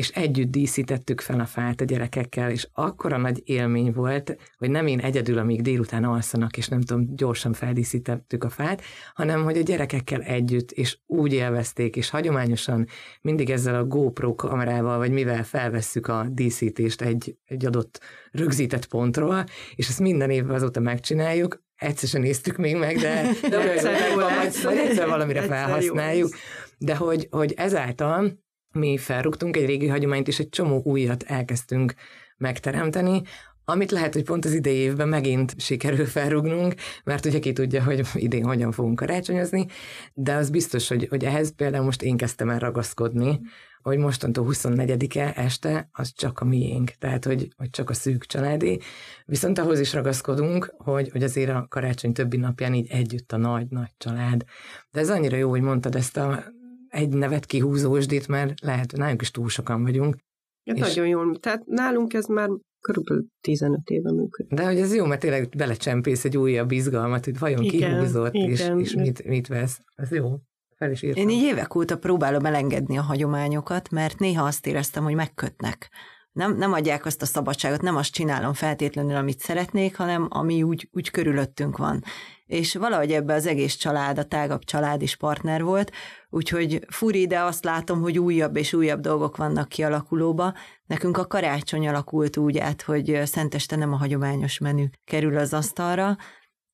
és 0.00 0.08
együtt 0.08 0.50
díszítettük 0.50 1.20
fel 1.20 1.40
a 1.40 1.44
fát 1.44 1.80
a 1.80 1.84
gyerekekkel, 1.84 2.50
és 2.50 2.68
akkora 2.72 3.16
nagy 3.16 3.42
élmény 3.44 3.92
volt, 3.92 4.36
hogy 4.56 4.70
nem 4.70 4.86
én 4.86 4.98
egyedül, 4.98 5.38
amíg 5.38 5.62
délután 5.62 6.04
alszanak, 6.04 6.56
és 6.56 6.68
nem 6.68 6.80
tudom, 6.80 7.16
gyorsan 7.16 7.52
feldíszítettük 7.52 8.44
a 8.44 8.48
fát, 8.48 8.82
hanem 9.14 9.44
hogy 9.44 9.56
a 9.58 9.62
gyerekekkel 9.62 10.20
együtt, 10.20 10.70
és 10.70 10.98
úgy 11.06 11.32
élvezték, 11.32 11.96
és 11.96 12.10
hagyományosan 12.10 12.86
mindig 13.20 13.50
ezzel 13.50 13.74
a 13.74 13.84
GoPro 13.84 14.34
kamerával, 14.34 14.98
vagy 14.98 15.10
mivel 15.10 15.44
felvesszük 15.44 16.06
a 16.06 16.26
díszítést 16.30 17.02
egy, 17.02 17.36
egy 17.44 17.66
adott 17.66 18.00
rögzített 18.30 18.86
pontról, 18.86 19.44
és 19.74 19.88
ezt 19.88 20.00
minden 20.00 20.30
évben 20.30 20.54
azóta 20.54 20.80
megcsináljuk, 20.80 21.62
egyszer 21.76 22.08
sem 22.08 22.20
néztük 22.20 22.56
még 22.56 22.76
meg, 22.76 22.96
de, 22.96 23.22
de 23.48 23.72
egyszer, 23.72 23.94
egyszer, 24.42 24.76
egyszer 24.76 25.08
valamire 25.08 25.42
felhasználjuk, 25.42 26.36
de 26.78 26.96
hogy, 26.96 27.26
hogy 27.30 27.52
ezáltal 27.56 28.38
mi 28.72 28.98
felrúgtunk 28.98 29.56
egy 29.56 29.66
régi 29.66 29.88
hagyományt, 29.88 30.28
és 30.28 30.38
egy 30.38 30.48
csomó 30.48 30.82
újat 30.84 31.22
elkezdtünk 31.22 31.94
megteremteni, 32.36 33.22
amit 33.64 33.90
lehet, 33.90 34.14
hogy 34.14 34.24
pont 34.24 34.44
az 34.44 34.52
idei 34.52 34.76
évben 34.76 35.08
megint 35.08 35.60
sikerül 35.60 36.06
felrúgnunk, 36.06 36.74
mert 37.04 37.26
ugye 37.26 37.38
ki 37.38 37.52
tudja, 37.52 37.84
hogy 37.84 38.06
idén 38.14 38.44
hogyan 38.44 38.72
fogunk 38.72 38.96
karácsonyozni, 38.96 39.66
de 40.14 40.34
az 40.34 40.50
biztos, 40.50 40.88
hogy, 40.88 41.06
hogy 41.08 41.24
ehhez 41.24 41.54
például 41.56 41.84
most 41.84 42.02
én 42.02 42.16
kezdtem 42.16 42.50
el 42.50 42.58
ragaszkodni, 42.58 43.40
hogy 43.82 43.98
mostantól 43.98 44.46
24-e 44.50 45.32
este 45.36 45.88
az 45.92 46.12
csak 46.14 46.40
a 46.40 46.44
miénk, 46.44 46.90
tehát 46.98 47.24
hogy, 47.24 47.48
hogy 47.56 47.70
csak 47.70 47.90
a 47.90 47.94
szűk 47.94 48.26
családi. 48.26 48.80
Viszont 49.26 49.58
ahhoz 49.58 49.80
is 49.80 49.92
ragaszkodunk, 49.92 50.74
hogy, 50.78 51.10
hogy 51.10 51.22
azért 51.22 51.50
a 51.50 51.66
karácsony 51.68 52.12
többi 52.12 52.36
napján 52.36 52.74
így 52.74 52.90
együtt 52.90 53.32
a 53.32 53.36
nagy-nagy 53.36 53.90
család. 53.98 54.44
De 54.90 55.00
ez 55.00 55.10
annyira 55.10 55.36
jó, 55.36 55.48
hogy 55.50 55.60
mondtad 55.60 55.94
ezt 55.94 56.16
a 56.16 56.44
egy 56.90 57.08
nevet 57.08 57.46
kihúzósdít, 57.46 58.28
mert 58.28 58.60
lehet, 58.60 58.90
hogy 58.90 59.00
nálunk 59.00 59.22
is 59.22 59.30
túl 59.30 59.48
sokan 59.48 59.82
vagyunk. 59.82 60.16
Ja, 60.64 60.74
és... 60.74 60.80
Nagyon 60.80 61.06
jól. 61.06 61.38
Tehát 61.38 61.66
nálunk 61.66 62.14
ez 62.14 62.26
már 62.26 62.48
körülbelül 62.80 63.26
15 63.40 63.80
éve 63.84 64.12
működik. 64.12 64.52
De 64.52 64.66
hogy 64.66 64.78
ez 64.78 64.94
jó, 64.94 65.04
mert 65.04 65.20
tényleg 65.20 65.48
belecsempész 65.56 66.24
egy 66.24 66.36
újabb 66.36 66.70
izgalmat, 66.70 67.24
hogy 67.24 67.38
vajon 67.38 67.62
igen, 67.62 67.98
kihúzott, 67.98 68.34
igen. 68.34 68.50
és, 68.50 68.72
és 68.76 68.94
mit, 68.94 69.24
mit 69.24 69.46
vesz. 69.46 69.80
Ez 69.94 70.10
jó. 70.10 70.38
Fel 70.76 70.90
is 70.90 71.02
írtam. 71.02 71.22
Én 71.22 71.28
így 71.28 71.42
évek 71.42 71.74
óta 71.74 71.98
próbálom 71.98 72.44
elengedni 72.44 72.98
a 72.98 73.02
hagyományokat, 73.02 73.90
mert 73.90 74.18
néha 74.18 74.44
azt 74.44 74.66
éreztem, 74.66 75.04
hogy 75.04 75.14
megkötnek. 75.14 75.90
Nem, 76.32 76.56
nem 76.56 76.72
adják 76.72 77.06
azt 77.06 77.22
a 77.22 77.26
szabadságot, 77.26 77.82
nem 77.82 77.96
azt 77.96 78.12
csinálom 78.12 78.52
feltétlenül, 78.52 79.16
amit 79.16 79.40
szeretnék, 79.40 79.96
hanem 79.96 80.26
ami 80.30 80.62
úgy, 80.62 80.88
úgy 80.92 81.10
körülöttünk 81.10 81.76
van 81.76 82.02
és 82.50 82.74
valahogy 82.74 83.12
ebbe 83.12 83.34
az 83.34 83.46
egész 83.46 83.74
család, 83.74 84.18
a 84.18 84.24
tágabb 84.24 84.64
család 84.64 85.02
is 85.02 85.16
partner 85.16 85.62
volt, 85.62 85.92
úgyhogy 86.30 86.84
furi, 86.88 87.26
de 87.26 87.40
azt 87.40 87.64
látom, 87.64 88.00
hogy 88.00 88.18
újabb 88.18 88.56
és 88.56 88.72
újabb 88.72 89.00
dolgok 89.00 89.36
vannak 89.36 89.68
kialakulóba. 89.68 90.54
Nekünk 90.86 91.16
a 91.16 91.26
karácsony 91.26 91.88
alakult 91.88 92.36
úgy 92.36 92.58
át, 92.58 92.82
hogy 92.82 93.20
szenteste 93.24 93.76
nem 93.76 93.92
a 93.92 93.96
hagyományos 93.96 94.58
menü 94.58 94.84
kerül 95.04 95.38
az 95.38 95.52
asztalra, 95.52 96.16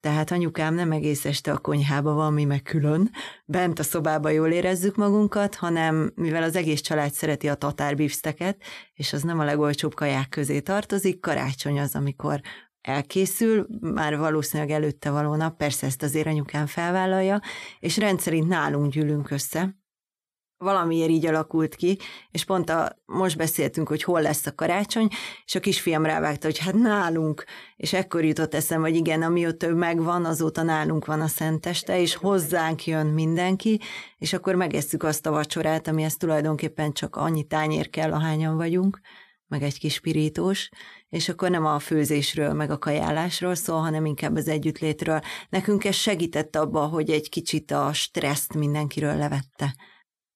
tehát 0.07 0.31
anyukám 0.31 0.75
nem 0.75 0.93
egész 0.93 1.25
este 1.25 1.53
a 1.53 1.59
konyhába 1.59 2.13
van, 2.13 2.33
mi 2.33 2.45
meg 2.45 2.63
külön, 2.63 3.11
bent 3.45 3.79
a 3.79 3.83
szobába 3.83 4.29
jól 4.29 4.51
érezzük 4.51 4.97
magunkat, 4.97 5.55
hanem 5.55 6.13
mivel 6.15 6.43
az 6.43 6.57
egész 6.57 6.81
család 6.81 7.13
szereti 7.13 7.49
a 7.49 7.55
tatárbifszteket, 7.55 8.63
és 8.95 9.13
az 9.13 9.23
nem 9.23 9.39
a 9.39 9.45
legolcsóbb 9.45 9.95
kaják 9.95 10.29
közé 10.29 10.61
tartozik, 10.61 11.21
karácsony 11.21 11.81
az, 11.81 11.95
amikor 11.95 12.41
elkészül, 12.81 13.67
már 13.81 14.19
valószínűleg 14.19 14.73
előtte 14.73 15.11
való 15.11 15.35
nap, 15.35 15.57
persze 15.57 15.87
ezt 15.87 16.03
azért 16.03 16.27
anyukám 16.27 16.67
felvállalja, 16.67 17.41
és 17.79 17.97
rendszerint 17.97 18.49
nálunk 18.49 18.93
gyűlünk 18.93 19.31
össze. 19.31 19.77
Valamiért 20.59 21.11
így 21.11 21.27
alakult 21.27 21.75
ki, 21.75 21.99
és 22.31 22.45
pont 22.45 22.71
a, 22.71 22.97
most 23.07 23.37
beszéltünk, 23.37 23.89
hogy 23.89 24.03
hol 24.03 24.23
lesz 24.23 24.47
a 24.47 24.55
karácsony, 24.55 25.09
és 25.45 25.55
a 25.55 25.61
kisfiam 25.61 26.05
rávágta, 26.05 26.47
hogy 26.47 26.59
hát 26.59 26.75
nálunk, 26.75 27.45
és 27.77 27.93
ekkor 27.93 28.25
jutott 28.25 28.55
eszem, 28.55 28.81
hogy 28.81 28.95
igen, 28.95 29.23
amióta 29.23 29.67
ő 29.67 29.75
megvan, 29.75 30.25
azóta 30.25 30.63
nálunk 30.63 31.05
van 31.05 31.21
a 31.21 31.27
szenteste, 31.27 32.01
és 32.01 32.15
hozzánk 32.15 32.87
jön 32.87 33.07
mindenki, 33.07 33.81
és 34.19 34.33
akkor 34.33 34.55
megesszük 34.55 35.03
azt 35.03 35.27
a 35.27 35.31
vacsorát, 35.31 35.89
amihez 35.89 36.17
tulajdonképpen 36.17 36.93
csak 36.93 37.17
annyi 37.17 37.45
tányér 37.45 37.91
kell, 37.91 38.13
ahányan 38.13 38.57
vagyunk, 38.57 39.01
meg 39.49 39.63
egy 39.63 39.79
kis 39.79 40.01
pirítós, 40.01 40.69
és 41.09 41.29
akkor 41.29 41.51
nem 41.51 41.67
a 41.67 41.79
főzésről, 41.79 42.53
meg 42.53 42.71
a 42.71 42.79
kajálásról 42.79 43.55
szól, 43.55 43.81
hanem 43.81 44.05
inkább 44.05 44.37
az 44.37 44.49
együttlétről. 44.49 45.21
Nekünk 45.49 45.85
ez 45.85 45.95
segített 45.95 46.57
abba, 46.57 46.87
hogy 46.87 47.11
egy 47.11 47.29
kicsit 47.29 47.71
a 47.71 47.93
stresszt 47.93 48.55
mindenkiről 48.55 49.17
levette. 49.17 49.75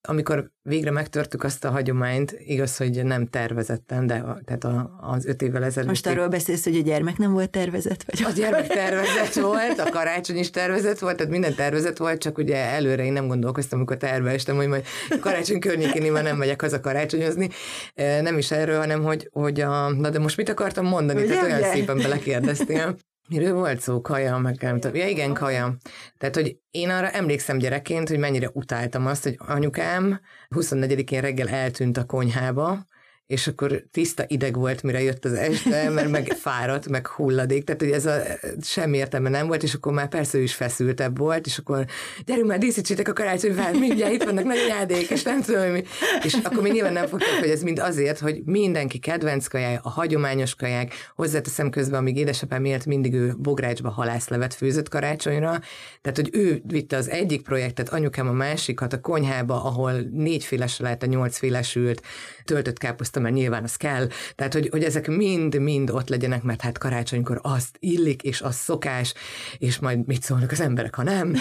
Amikor 0.08 0.50
végre 0.62 0.90
megtörtük 0.90 1.44
azt 1.44 1.64
a 1.64 1.70
hagyományt, 1.70 2.36
igaz, 2.38 2.76
hogy 2.76 3.04
nem 3.04 3.26
tervezetten, 3.26 4.06
de 4.06 4.14
a, 4.14 4.40
tehát 4.44 4.64
a, 4.64 4.98
az 5.00 5.26
öt 5.26 5.42
évvel 5.42 5.64
ezelőtt. 5.64 5.88
Most 5.88 6.06
arról 6.06 6.28
beszélsz, 6.28 6.64
hogy 6.64 6.76
a 6.76 6.82
gyermek 6.82 7.16
nem 7.16 7.32
volt 7.32 7.50
tervezett? 7.50 8.04
Vagy 8.06 8.24
a 8.24 8.30
gyermek 8.30 8.66
tervezett 8.66 9.34
volt, 9.34 9.78
a 9.78 9.90
karácsony 9.90 10.36
is 10.36 10.50
tervezett 10.50 10.98
volt, 10.98 11.16
tehát 11.16 11.32
minden 11.32 11.54
tervezett 11.54 11.96
volt, 11.96 12.20
csak 12.20 12.38
ugye 12.38 12.56
előre 12.56 13.04
én 13.04 13.12
nem 13.12 13.26
gondolkoztam, 13.26 13.78
amikor 13.78 13.96
terveztem, 13.96 14.56
hogy 14.56 14.68
majd 14.68 14.84
karácsony 15.20 15.60
környékén 15.60 16.02
én 16.02 16.12
már 16.12 16.22
nem 16.22 16.36
megyek 16.36 16.60
haza 16.60 16.80
karácsonyozni. 16.80 17.48
Nem 17.94 18.38
is 18.38 18.50
erről, 18.50 18.78
hanem 18.78 19.02
hogy, 19.02 19.28
hogy 19.32 19.60
a, 19.60 19.90
na 19.90 20.10
de 20.10 20.18
most 20.18 20.36
mit 20.36 20.48
akartam 20.48 20.86
mondani? 20.86 21.22
Ugye, 21.22 21.28
tehát 21.28 21.44
olyan 21.44 21.58
ugye? 21.58 21.70
szépen 21.72 21.96
belekérdeztél. 21.96 22.96
Miről 23.30 23.54
volt 23.54 23.80
szó? 23.80 24.00
Kaja, 24.00 24.38
meg 24.38 24.56
nem 24.60 24.80
tudom. 24.80 24.96
Ja, 24.96 25.08
igen, 25.08 25.34
kaja. 25.34 25.76
Tehát, 26.18 26.34
hogy 26.34 26.58
én 26.70 26.90
arra 26.90 27.10
emlékszem 27.10 27.58
gyerekként, 27.58 28.08
hogy 28.08 28.18
mennyire 28.18 28.50
utáltam 28.52 29.06
azt, 29.06 29.22
hogy 29.22 29.34
anyukám 29.38 30.20
24-én 30.48 31.20
reggel 31.20 31.48
eltűnt 31.48 31.96
a 31.96 32.04
konyhába, 32.04 32.86
és 33.30 33.46
akkor 33.46 33.84
tiszta 33.90 34.24
ideg 34.26 34.56
volt, 34.56 34.82
mire 34.82 35.02
jött 35.02 35.24
az 35.24 35.32
este, 35.32 35.90
mert 35.90 36.10
meg 36.10 36.32
fáradt, 36.42 36.88
meg 36.88 37.06
hulladék, 37.06 37.64
tehát 37.64 37.80
hogy 37.80 37.90
ez 37.90 38.06
a 38.06 38.22
semmi 38.62 38.96
értelme 38.96 39.28
nem 39.28 39.46
volt, 39.46 39.62
és 39.62 39.74
akkor 39.74 39.92
már 39.92 40.08
persze 40.08 40.38
ő 40.38 40.42
is 40.42 40.54
feszültebb 40.54 41.18
volt, 41.18 41.46
és 41.46 41.58
akkor 41.58 41.84
gyerünk 42.24 42.46
már, 42.46 42.58
díszítsétek 42.58 43.08
a 43.08 43.12
karácsonyfát, 43.12 43.78
mindjárt 43.86 44.12
itt 44.12 44.22
vannak 44.22 44.44
nagy 44.44 44.66
jádék, 44.68 45.10
és 45.10 45.22
nem 45.22 45.42
tudom, 45.42 45.70
mi. 45.70 45.82
És 46.22 46.34
akkor 46.42 46.62
mi 46.62 46.70
nyilván 46.70 46.92
nem 46.92 47.06
fogtuk, 47.06 47.38
hogy 47.38 47.48
ez 47.48 47.62
mind 47.62 47.78
azért, 47.78 48.18
hogy 48.18 48.42
mindenki 48.44 48.98
kedvenc 48.98 49.46
kajája, 49.46 49.80
a 49.82 49.90
hagyományos 49.90 50.54
kaják, 50.54 50.92
hozzáteszem 51.14 51.70
közben, 51.70 51.98
amíg 52.00 52.16
édesapám 52.16 52.64
élt, 52.64 52.86
mindig 52.86 53.14
ő 53.14 53.34
bográcsba 53.38 53.90
halászlevet 53.90 54.54
főzött 54.54 54.88
karácsonyra, 54.88 55.60
tehát 56.02 56.16
hogy 56.16 56.28
ő 56.32 56.62
vitte 56.66 56.96
az 56.96 57.10
egyik 57.10 57.42
projektet, 57.42 57.88
anyukám 57.88 58.28
a 58.28 58.32
másikat 58.32 58.92
a 58.92 59.00
konyhába, 59.00 59.64
ahol 59.64 59.92
négyféles 60.12 60.78
lehet 60.78 61.02
a 61.02 61.06
nyolcféles 61.06 61.76
ült, 61.76 62.02
töltött 62.50 62.78
káposzta, 62.78 63.20
mert 63.20 63.34
nyilván 63.34 63.62
az 63.62 63.76
kell. 63.76 64.06
Tehát, 64.34 64.52
hogy, 64.52 64.68
hogy 64.70 64.84
ezek 64.84 65.08
mind-mind 65.08 65.90
ott 65.90 66.08
legyenek, 66.08 66.42
mert 66.42 66.60
hát 66.60 66.78
karácsonykor 66.78 67.40
azt 67.42 67.76
illik, 67.78 68.22
és 68.22 68.40
az 68.40 68.54
szokás, 68.54 69.14
és 69.58 69.78
majd 69.78 70.06
mit 70.06 70.22
szólnak 70.22 70.50
az 70.50 70.60
emberek, 70.60 70.94
ha 70.94 71.02
nem. 71.02 71.34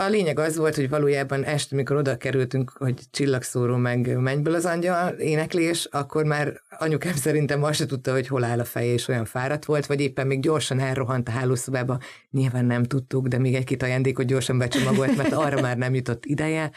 A 0.00 0.08
lényeg 0.08 0.38
az 0.38 0.56
volt, 0.56 0.74
hogy 0.74 0.88
valójában 0.88 1.44
este, 1.44 1.76
mikor 1.76 1.96
oda 1.96 2.16
kerültünk, 2.16 2.72
hogy 2.78 3.00
csillagszóró 3.10 3.76
meg 3.76 4.18
mennyből 4.18 4.54
az 4.54 4.64
angyal 4.64 5.12
éneklés, 5.12 5.84
akkor 5.90 6.24
már 6.24 6.60
anyukám 6.78 7.14
szerintem 7.14 7.62
azt 7.62 7.78
se 7.78 7.86
tudta, 7.86 8.12
hogy 8.12 8.26
hol 8.26 8.44
áll 8.44 8.60
a 8.60 8.64
feje, 8.64 8.92
és 8.92 9.08
olyan 9.08 9.24
fáradt 9.24 9.64
volt, 9.64 9.86
vagy 9.86 10.00
éppen 10.00 10.26
még 10.26 10.40
gyorsan 10.40 10.78
elrohant 10.78 11.28
a 11.28 11.30
hálószobába. 11.30 11.98
Nyilván 12.30 12.64
nem 12.64 12.82
tudtuk, 12.82 13.26
de 13.26 13.38
még 13.38 13.54
egy-két 13.54 13.82
ajándékot 13.82 14.26
gyorsan 14.26 14.58
becsomagolt, 14.58 15.16
mert 15.16 15.32
arra 15.32 15.60
már 15.60 15.76
nem 15.76 15.94
jutott 15.94 16.24
ideje. 16.24 16.70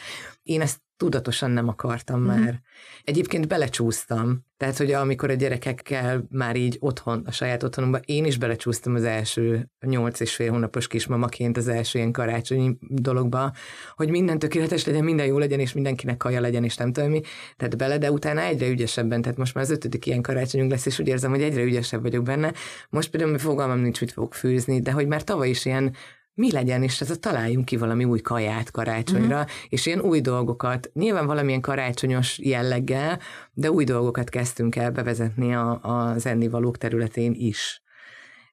Én 0.44 0.62
ezt 0.62 0.80
tudatosan 1.00 1.52
nem 1.52 1.68
akartam 1.68 2.20
mm-hmm. 2.20 2.42
már. 2.42 2.62
Egyébként 3.04 3.48
belecsúsztam. 3.48 4.48
Tehát, 4.58 4.78
hogy 4.78 4.92
amikor 4.92 5.30
a 5.30 5.34
gyerekekkel 5.34 6.28
már 6.30 6.56
így 6.56 6.78
otthon, 6.80 7.24
a 7.26 7.32
saját 7.32 7.64
otthonomban, 7.64 8.02
én 8.06 8.26
is 8.26 8.38
belecsúsztam 8.38 8.96
az 8.96 9.04
első 9.04 9.70
nyolc 9.80 10.20
és 10.20 10.36
fél 10.36 10.52
hónapos 10.52 10.88
kismamaként 10.88 11.58
az 11.58 11.68
első 11.68 11.98
ilyen 11.98 12.12
karácsonyi 12.12 12.78
dologba, 12.80 13.52
hogy 13.96 14.10
minden 14.10 14.40
tökéletes 14.40 14.86
legyen, 14.86 15.04
minden 15.04 15.26
jó 15.26 15.38
legyen, 15.38 15.60
és 15.60 15.74
mindenkinek 15.74 16.18
kaja 16.18 16.40
legyen, 16.40 16.64
és 16.64 16.78
nem 16.78 16.94
tudom 16.94 17.10
mi. 17.10 17.22
Tehát 17.58 17.78
bele, 17.78 17.98
de 17.98 18.12
utána 18.12 18.42
egyre 18.42 18.68
ügyesebben, 18.68 19.22
tehát 19.22 19.38
most 19.38 19.54
már 19.54 19.64
az 19.64 19.70
ötödik 19.70 20.06
ilyen 20.06 20.22
karácsonyunk 20.22 20.72
lesz, 20.72 20.86
és 20.86 21.00
úgy 21.00 21.08
érzem, 21.08 21.30
hogy 21.30 21.42
egyre 21.42 21.62
ügyesebb 21.64 22.02
vagyok 22.02 22.24
benne. 22.24 22.54
Most 22.90 23.10
például 23.10 23.38
fogalmam 23.38 23.80
nincs, 23.80 24.00
mit 24.00 24.12
fogok 24.12 24.34
főzni, 24.34 24.82
de 24.82 24.92
hogy 24.92 25.08
már 25.08 25.24
tavaly 25.24 25.50
is 25.50 25.66
ilyen 25.66 25.96
mi 26.40 26.52
legyen, 26.52 26.84
és 26.84 27.02
ez 27.02 27.10
a 27.10 27.16
találjunk 27.16 27.66
ki 27.66 27.78
valami 27.78 28.04
új 28.04 28.20
kaját 28.20 28.72
karácsonyra, 28.72 29.40
uh-huh. 29.40 29.52
és 29.70 29.86
ilyen 29.86 30.00
új 30.00 30.22
dolgokat, 30.22 30.90
nyilván 30.94 31.26
valamilyen 31.26 31.62
karácsonyos 31.62 32.40
jelleggel, 32.40 33.20
de 33.54 33.72
új 33.72 33.84
dolgokat 33.84 34.30
kezdtünk 34.30 34.76
el 34.76 34.92
bevezetni 34.92 35.56
a, 35.56 35.80
az 35.82 36.26
ennivalók 36.26 36.78
területén 36.78 37.34
is. 37.36 37.82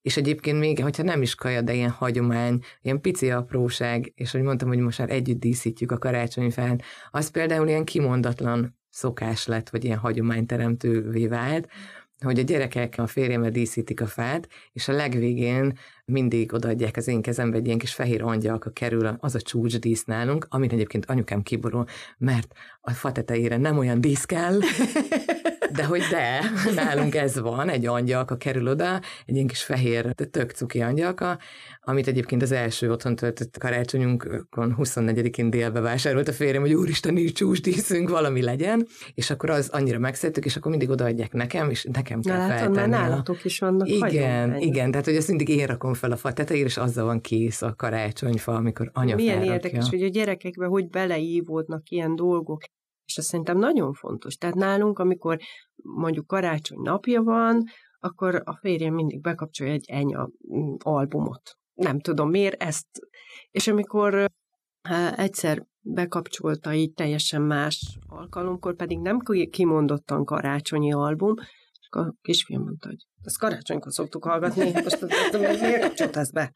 És 0.03 0.17
egyébként 0.17 0.59
még, 0.59 0.83
hogyha 0.83 1.03
nem 1.03 1.23
is 1.23 1.35
kaja, 1.35 1.63
de 1.63 1.75
ilyen 1.75 1.91
hagyomány, 1.91 2.59
ilyen 2.83 3.01
pici 3.01 3.31
apróság, 3.31 4.13
és 4.15 4.31
hogy 4.31 4.43
mondtam, 4.43 4.69
hogy 4.69 4.79
most 4.79 4.99
már 4.99 5.11
együtt 5.11 5.41
díszítjük 5.41 5.93
a 5.93 5.99
karácsonyfát, 5.99 6.83
az 7.11 7.31
például 7.31 7.69
ilyen 7.69 7.85
kimondatlan 7.85 8.79
szokás 8.91 9.47
lett, 9.47 9.69
vagy 9.69 9.85
ilyen 9.85 9.99
hagyományteremtővé 9.99 11.27
vált, 11.27 11.69
hogy 12.25 12.39
a 12.39 12.43
gyerekek 12.43 12.95
a 12.99 13.07
férjemmel 13.07 13.51
díszítik 13.51 14.01
a 14.01 14.07
fát, 14.07 14.49
és 14.73 14.89
a 14.89 14.93
legvégén 14.93 15.79
mindig 16.05 16.53
odaadják 16.53 16.97
az 16.97 17.09
én 17.09 17.23
kezembe 17.23 17.57
egy 17.57 17.67
ilyen 17.67 17.79
kis 17.79 17.95
fehér 17.95 18.23
angyalka 18.23 18.71
kerül, 18.71 19.17
az 19.21 19.35
a 19.35 19.41
csúcsdísz 19.41 20.05
nálunk, 20.05 20.47
amit 20.51 20.73
egyébként 20.73 21.07
anyukám 21.07 21.43
kiborul, 21.43 21.85
mert 22.19 22.53
a 22.81 22.91
fa 22.91 23.13
tetejére 23.13 23.57
nem 23.57 23.79
olyan 23.79 24.01
dísz 24.01 24.25
kell, 24.25 24.59
de 25.73 25.85
hogy 25.85 26.03
de, 26.11 26.41
nálunk 26.85 27.15
ez 27.15 27.41
van, 27.41 27.69
egy 27.69 27.87
angyalka 27.87 28.37
kerül 28.37 28.69
oda, 28.69 29.01
egy 29.27 29.35
ilyen 29.35 29.47
kis 29.47 29.63
fehér, 29.63 30.15
tök 30.31 30.51
cuki 30.51 30.81
angyalka, 30.81 31.39
amit 31.81 32.07
egyébként 32.07 32.43
az 32.43 32.53
első 32.53 32.91
otthon 32.91 33.17
töltött 33.17 33.59
karácsonyunkon 33.59 34.75
24-én 34.79 35.51
délbe 35.51 35.81
vásárolt 35.81 36.29
a 36.29 36.33
férjem, 36.33 36.61
hogy 36.61 36.73
úristen, 36.75 37.15
nincs 37.15 37.33
csúsdíszünk, 37.33 38.09
valami 38.09 38.43
legyen, 38.43 38.87
és 39.15 39.31
akkor 39.31 39.51
az 39.51 39.69
annyira 39.69 39.99
megszettük, 39.99 40.45
és 40.45 40.57
akkor 40.57 40.71
mindig 40.71 40.91
odaadják 40.91 41.33
nekem, 41.33 41.71
és 41.71 41.87
nekem 41.93 42.21
kell 42.21 42.39
Na, 42.39 42.47
feltenni. 42.47 42.77
Már 42.77 42.89
nálatok 42.89 43.45
is 43.45 43.59
vannak 43.59 43.89
Igen, 43.89 44.57
igen, 44.57 44.91
tehát 44.91 45.07
hogy 45.07 45.17
ezt 45.17 45.29
mindig 45.29 45.49
én 45.49 45.67
rakom 45.67 45.95
fel 45.95 46.13
a 46.13 46.17
fa 46.17 46.33
tetejére, 46.33 46.67
és 46.67 46.77
azzal 46.77 47.05
van 47.05 47.21
kész 47.21 47.63
a 47.63 47.75
karácsonyfa, 47.77 48.55
amikor 48.55 48.91
anya 48.93 49.15
Milyen 49.15 49.33
felrakja. 49.33 49.55
érdekes, 49.55 49.89
hogy 49.89 50.03
a 50.03 50.09
gyerekekbe 50.09 50.67
hogy 50.67 50.89
beleívódnak 50.89 51.89
ilyen 51.89 52.17
dolgok. 52.17 52.63
És 53.07 53.19
azt 53.19 53.27
szerintem 53.27 53.59
nagyon 53.59 53.93
fontos. 53.93 54.37
Tehát 54.37 54.55
nálunk, 54.55 54.99
amikor 54.99 55.39
mondjuk 55.83 56.27
karácsony 56.27 56.81
napja 56.83 57.23
van, 57.23 57.65
akkor 57.99 58.43
a 58.45 58.57
férjem 58.61 58.95
mindig 58.95 59.21
bekapcsolja 59.21 59.73
egy 59.73 59.85
enya 59.89 60.29
mm, 60.55 60.75
albumot. 60.79 61.57
Nem 61.75 62.01
tudom 62.01 62.31
miért 62.31 62.63
ezt. 62.63 62.87
És 63.51 63.69
amikor 63.69 64.31
egyszer 65.17 65.67
bekapcsolta 65.81 66.75
így 66.75 66.93
teljesen 66.93 67.43
más 67.43 67.99
alkalomkor, 68.07 68.77
pedig 68.77 68.99
nem 68.99 69.19
kimondottan 69.51 70.25
karácsonyi 70.25 70.93
album, 70.93 71.35
és 71.81 71.89
a 71.91 72.15
kisfiam 72.23 72.63
mondta, 72.63 72.89
hogy 72.89 73.07
ezt 73.23 73.39
karácsonykor 73.39 73.93
szoktuk 73.93 74.25
hallgatni, 74.25 74.71
most 74.73 75.01
miért 75.61 75.81
kapcsolt 75.81 76.17
ezt 76.17 76.33
be? 76.33 76.53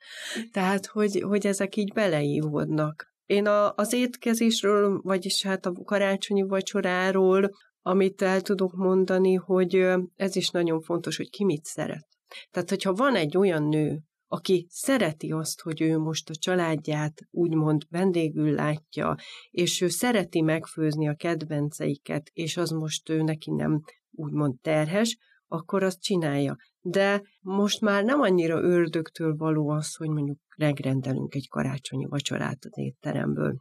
Tehát, 0.52 0.86
hogy, 0.86 1.20
hogy 1.20 1.46
ezek 1.46 1.76
így 1.76 1.92
beleívódnak. 1.92 3.09
Én 3.30 3.46
a, 3.46 3.74
az 3.74 3.92
étkezésről, 3.92 5.00
vagyis 5.02 5.42
hát 5.42 5.66
a 5.66 5.72
karácsonyi 5.84 6.42
vacsoráról, 6.42 7.50
amit 7.82 8.22
el 8.22 8.40
tudok 8.40 8.72
mondani, 8.72 9.34
hogy 9.34 9.74
ez 10.14 10.36
is 10.36 10.50
nagyon 10.50 10.80
fontos, 10.80 11.16
hogy 11.16 11.30
ki 11.30 11.44
mit 11.44 11.64
szeret. 11.64 12.06
Tehát, 12.50 12.68
hogyha 12.68 12.92
van 12.92 13.14
egy 13.14 13.36
olyan 13.36 13.62
nő, 13.62 14.00
aki 14.26 14.66
szereti 14.70 15.30
azt, 15.30 15.60
hogy 15.60 15.80
ő 15.80 15.98
most 15.98 16.30
a 16.30 16.34
családját 16.34 17.20
úgymond 17.30 17.82
vendégül 17.88 18.54
látja, 18.54 19.16
és 19.50 19.80
ő 19.80 19.88
szereti 19.88 20.40
megfőzni 20.40 21.08
a 21.08 21.14
kedvenceiket, 21.14 22.30
és 22.32 22.56
az 22.56 22.70
most 22.70 23.08
ő 23.08 23.22
neki 23.22 23.50
nem 23.50 23.80
úgymond 24.10 24.60
terhes, 24.60 25.18
akkor 25.50 25.82
azt 25.82 26.02
csinálja. 26.02 26.56
De 26.80 27.22
most 27.40 27.80
már 27.80 28.04
nem 28.04 28.20
annyira 28.20 28.62
ördögtől 28.62 29.36
való 29.36 29.68
az, 29.68 29.94
hogy 29.94 30.08
mondjuk 30.08 30.38
megrendelünk 30.56 31.34
egy 31.34 31.48
karácsonyi 31.48 32.04
vacsorát 32.04 32.64
az 32.64 32.78
étteremből. 32.78 33.60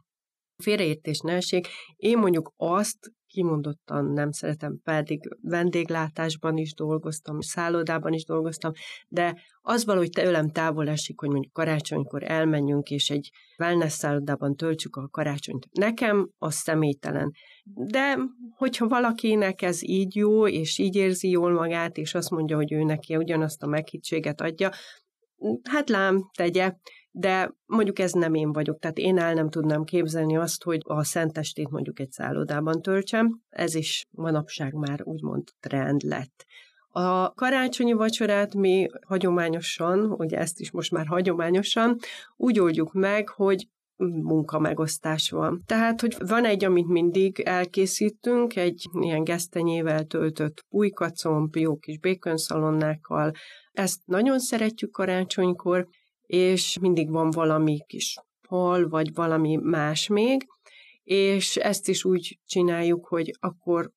Félreértés 0.62 1.20
ne 1.20 1.32
essék. 1.32 1.68
Én 1.96 2.18
mondjuk 2.18 2.52
azt 2.56 3.12
kimondottan 3.32 4.04
nem 4.04 4.30
szeretem, 4.30 4.80
pedig 4.84 5.36
vendéglátásban 5.42 6.56
is 6.56 6.74
dolgoztam, 6.74 7.40
szállodában 7.40 8.12
is 8.12 8.24
dolgoztam, 8.24 8.72
de 9.08 9.40
az 9.60 9.84
valahogy 9.84 10.10
tőlem 10.10 10.50
távol 10.50 10.88
esik, 10.88 11.20
hogy 11.20 11.30
mondjuk 11.30 11.52
karácsonykor 11.52 12.30
elmenjünk, 12.30 12.90
és 12.90 13.10
egy 13.10 13.30
wellness 13.58 13.92
szállodában 13.92 14.56
töltsük 14.56 14.96
a 14.96 15.08
karácsonyt. 15.08 15.66
Nekem 15.70 16.30
az 16.38 16.54
személytelen. 16.54 17.32
De 17.64 18.18
hogyha 18.56 18.88
valakinek 18.88 19.62
ez 19.62 19.82
így 19.82 20.16
jó, 20.16 20.48
és 20.48 20.78
így 20.78 20.96
érzi 20.96 21.28
jól 21.28 21.52
magát, 21.52 21.96
és 21.96 22.14
azt 22.14 22.30
mondja, 22.30 22.56
hogy 22.56 22.72
ő 22.72 22.82
neki 22.82 23.16
ugyanazt 23.16 23.62
a 23.62 23.66
meghittséget 23.66 24.40
adja, 24.40 24.70
hát 25.70 25.88
lám, 25.88 26.30
tegye, 26.36 26.72
de 27.10 27.54
mondjuk 27.66 27.98
ez 27.98 28.12
nem 28.12 28.34
én 28.34 28.52
vagyok, 28.52 28.78
tehát 28.78 28.98
én 28.98 29.18
el 29.18 29.34
nem 29.34 29.50
tudnám 29.50 29.84
képzelni 29.84 30.36
azt, 30.36 30.62
hogy 30.62 30.80
a 30.84 31.04
szentestét 31.04 31.70
mondjuk 31.70 32.00
egy 32.00 32.10
szállodában 32.10 32.82
töltsem, 32.82 33.40
ez 33.48 33.74
is 33.74 34.06
manapság 34.10 34.72
már 34.72 35.00
úgymond 35.02 35.48
trend 35.60 36.02
lett. 36.02 36.46
A 36.92 37.34
karácsonyi 37.34 37.92
vacsorát 37.92 38.54
mi 38.54 38.86
hagyományosan, 39.06 40.12
ugye 40.12 40.38
ezt 40.38 40.60
is 40.60 40.70
most 40.70 40.90
már 40.90 41.06
hagyományosan, 41.06 41.96
úgy 42.36 42.60
oldjuk 42.60 42.92
meg, 42.92 43.28
hogy 43.28 43.68
munkamegosztás 44.06 45.30
van. 45.30 45.62
Tehát, 45.66 46.00
hogy 46.00 46.16
van 46.18 46.44
egy, 46.44 46.64
amit 46.64 46.86
mindig 46.86 47.40
elkészítünk, 47.40 48.56
egy 48.56 48.88
ilyen 49.00 49.24
gesztenyével 49.24 50.04
töltött 50.04 50.64
pulykacomb, 50.68 51.56
jó 51.56 51.76
kis 51.76 51.98
békönszalonnákkal. 51.98 53.32
Ezt 53.72 54.00
nagyon 54.04 54.38
szeretjük 54.38 54.90
karácsonykor, 54.90 55.88
és 56.30 56.78
mindig 56.78 57.10
van 57.10 57.30
valami 57.30 57.78
kis 57.86 58.18
hal, 58.48 58.88
vagy 58.88 59.14
valami 59.14 59.56
más 59.56 60.08
még, 60.08 60.46
és 61.02 61.56
ezt 61.56 61.88
is 61.88 62.04
úgy 62.04 62.38
csináljuk, 62.46 63.06
hogy 63.06 63.30
akkor 63.40 63.90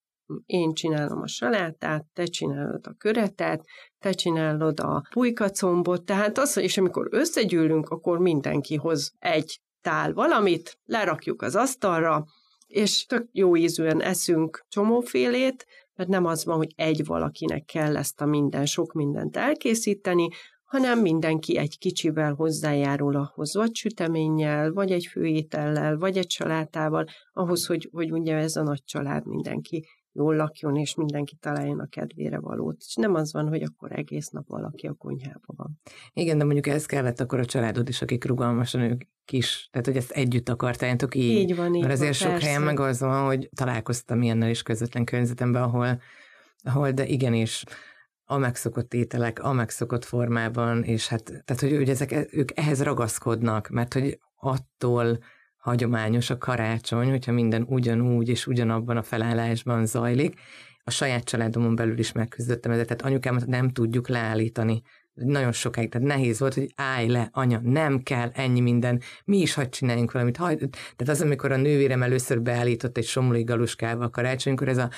én 0.45 0.73
csinálom 0.73 1.21
a 1.21 1.27
salátát, 1.27 2.05
te 2.13 2.25
csinálod 2.25 2.87
a 2.87 2.93
köretet, 2.97 3.65
te 3.99 4.11
csinálod 4.11 4.79
a 4.79 5.03
pulykacombot, 5.09 6.05
tehát 6.05 6.37
az, 6.37 6.57
és 6.57 6.77
amikor 6.77 7.07
összegyűlünk, 7.11 7.89
akkor 7.89 8.19
mindenki 8.19 8.75
hoz 8.75 9.11
egy 9.19 9.59
tál 9.81 10.13
valamit, 10.13 10.79
lerakjuk 10.83 11.41
az 11.41 11.55
asztalra, 11.55 12.25
és 12.67 13.05
tök 13.05 13.27
jó 13.31 13.55
ízűen 13.55 14.01
eszünk 14.01 14.65
csomófélét, 14.67 15.65
mert 15.95 16.09
nem 16.09 16.25
az 16.25 16.45
van, 16.45 16.57
hogy 16.57 16.73
egy 16.75 17.05
valakinek 17.05 17.65
kell 17.65 17.97
ezt 17.97 18.21
a 18.21 18.25
minden, 18.25 18.65
sok 18.65 18.93
mindent 18.93 19.37
elkészíteni, 19.37 20.29
hanem 20.73 20.99
mindenki 20.99 21.57
egy 21.57 21.77
kicsivel 21.77 22.33
hozzájárul 22.33 23.15
ahhoz, 23.15 23.55
vagy 23.55 23.75
süteménnyel, 23.75 24.71
vagy 24.71 24.91
egy 24.91 25.05
főétellel, 25.05 25.97
vagy 25.97 26.17
egy 26.17 26.27
családával, 26.27 27.05
ahhoz, 27.33 27.65
hogy, 27.65 27.89
hogy 27.91 28.11
ugye 28.11 28.35
ez 28.35 28.55
a 28.55 28.63
nagy 28.63 28.83
család 28.83 29.27
mindenki 29.27 29.85
jól 30.11 30.35
lakjon, 30.35 30.75
és 30.75 30.95
mindenki 30.95 31.35
találjon 31.35 31.79
a 31.79 31.87
kedvére 31.87 32.39
valót. 32.39 32.75
És 32.79 32.95
nem 32.95 33.13
az 33.13 33.33
van, 33.33 33.47
hogy 33.47 33.61
akkor 33.61 33.91
egész 33.91 34.29
nap 34.29 34.47
valaki 34.47 34.87
a 34.87 34.93
konyhában 34.93 35.55
van. 35.57 35.79
Igen, 36.13 36.37
de 36.37 36.43
mondjuk 36.43 36.67
ez 36.67 36.85
kellett 36.85 37.19
akkor 37.19 37.39
a 37.39 37.45
családod 37.45 37.89
is, 37.89 38.01
akik 38.01 38.25
rugalmasan 38.25 38.81
ők 38.81 39.01
kis, 39.25 39.67
tehát 39.71 39.87
hogy 39.87 39.97
ezt 39.97 40.11
együtt 40.11 40.49
akartátok 40.49 41.15
így. 41.15 41.49
Így 41.49 41.55
van, 41.55 41.73
így 41.73 41.81
Mert 41.81 41.93
azért 41.93 42.09
van, 42.09 42.19
sok 42.19 42.31
persze. 42.31 42.45
helyen 42.45 42.61
meg 42.61 42.79
az 42.79 42.99
van, 42.99 43.25
hogy 43.25 43.49
találkoztam 43.55 44.21
ilyennel 44.21 44.49
is 44.49 44.61
közvetlen 44.61 45.05
környezetemben, 45.05 45.63
ahol, 45.63 46.01
ahol 46.63 46.91
de 46.91 47.05
igenis 47.05 47.63
a 48.33 48.37
megszokott 48.37 48.93
ételek, 48.93 49.43
a 49.43 49.53
megszokott 49.53 50.05
formában, 50.05 50.83
és 50.83 51.07
hát, 51.07 51.23
tehát 51.23 51.61
hogy, 51.61 51.75
hogy 51.75 51.89
ezek, 51.89 52.27
ők 52.31 52.49
ehhez 52.55 52.83
ragaszkodnak, 52.83 53.69
mert 53.69 53.93
hogy 53.93 54.19
attól 54.35 55.19
hagyományos 55.57 56.29
a 56.29 56.37
karácsony, 56.37 57.09
hogyha 57.09 57.31
minden 57.31 57.65
ugyanúgy 57.67 58.29
és 58.29 58.47
ugyanabban 58.47 58.97
a 58.97 59.03
felállásban 59.03 59.85
zajlik. 59.85 60.39
A 60.83 60.91
saját 60.91 61.23
családomon 61.23 61.75
belül 61.75 61.99
is 61.99 62.11
megküzdöttem 62.11 62.71
ezzel, 62.71 62.85
tehát 62.85 63.01
anyukámat 63.01 63.45
nem 63.45 63.69
tudjuk 63.69 64.07
leállítani. 64.07 64.81
Nagyon 65.13 65.51
sokáig, 65.51 65.89
tehát 65.89 66.07
nehéz 66.07 66.39
volt, 66.39 66.53
hogy 66.53 66.71
állj 66.75 67.07
le, 67.07 67.29
anya, 67.31 67.59
nem 67.63 68.03
kell 68.03 68.29
ennyi 68.33 68.59
minden, 68.59 69.01
mi 69.25 69.37
is 69.37 69.53
hadd 69.53 69.69
csináljunk 69.69 70.11
valamit. 70.11 70.37
Hagy... 70.37 70.57
Tehát 70.57 71.07
az, 71.07 71.21
amikor 71.21 71.51
a 71.51 71.57
nővérem 71.57 72.03
először 72.03 72.41
beállított 72.41 72.97
egy 72.97 73.05
somlói 73.05 73.43
galuskába 73.43 74.03
a 74.03 74.09
karácsonykor, 74.09 74.67
ez 74.67 74.77
a 74.77 74.89